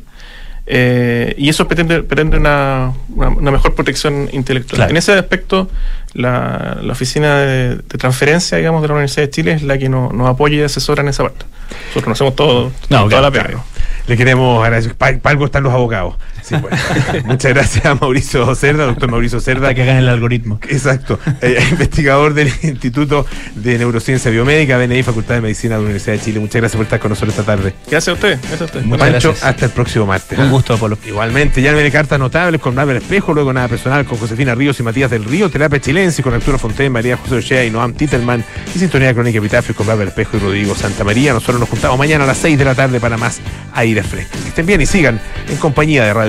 [0.66, 4.76] eh, y eso pretende, pretende una, una- una mejor protección intelectual.
[4.76, 4.90] Claro.
[4.90, 5.70] En ese aspecto,
[6.14, 9.88] la, la oficina de, de transferencia, digamos, de la Universidad de Chile es la que
[9.88, 11.44] nos, nos apoya y asesora en esa parte.
[11.88, 13.44] Nosotros conocemos todo, No, toda claro, la pega.
[13.44, 13.64] claro.
[14.06, 14.94] Le queremos agradecer.
[14.94, 16.14] Para algo están los abogados.
[16.42, 16.76] Sí, bueno.
[17.24, 19.74] Muchas gracias a Mauricio Cerda, doctor Mauricio Cerda.
[19.74, 20.58] que hagan el algoritmo.
[20.68, 21.18] Exacto.
[21.42, 26.20] eh, investigador del Instituto de Neurociencia Biomédica, BNI, Facultad de Medicina de la Universidad de
[26.22, 26.40] Chile.
[26.40, 27.74] Muchas gracias por estar con nosotros esta tarde.
[27.90, 28.38] Gracias a usted.
[28.40, 28.82] Gracias a usted.
[28.82, 29.48] Muchas Pancho, gracias.
[29.48, 30.38] hasta el próximo martes.
[30.38, 30.98] Un gusto, Apolo.
[31.06, 34.82] Igualmente, ya viene cartas notables con Manuel Espejo, luego nada personal con Josefina Ríos y
[34.82, 38.78] Matías del Río, Terapia Chilense con Arturo Fontaine, María José Ochea y Noam Titelman, y
[38.78, 41.32] Sintonía Crónica Epitafio con Manuel Espejo y Rodrigo Santa María.
[41.32, 43.40] Nosotros nos juntamos mañana a las 6 de la tarde para más
[43.74, 44.36] aire fresco.
[44.42, 46.27] Que estén bien y sigan en compañía de Radio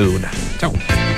[0.59, 1.08] Chao.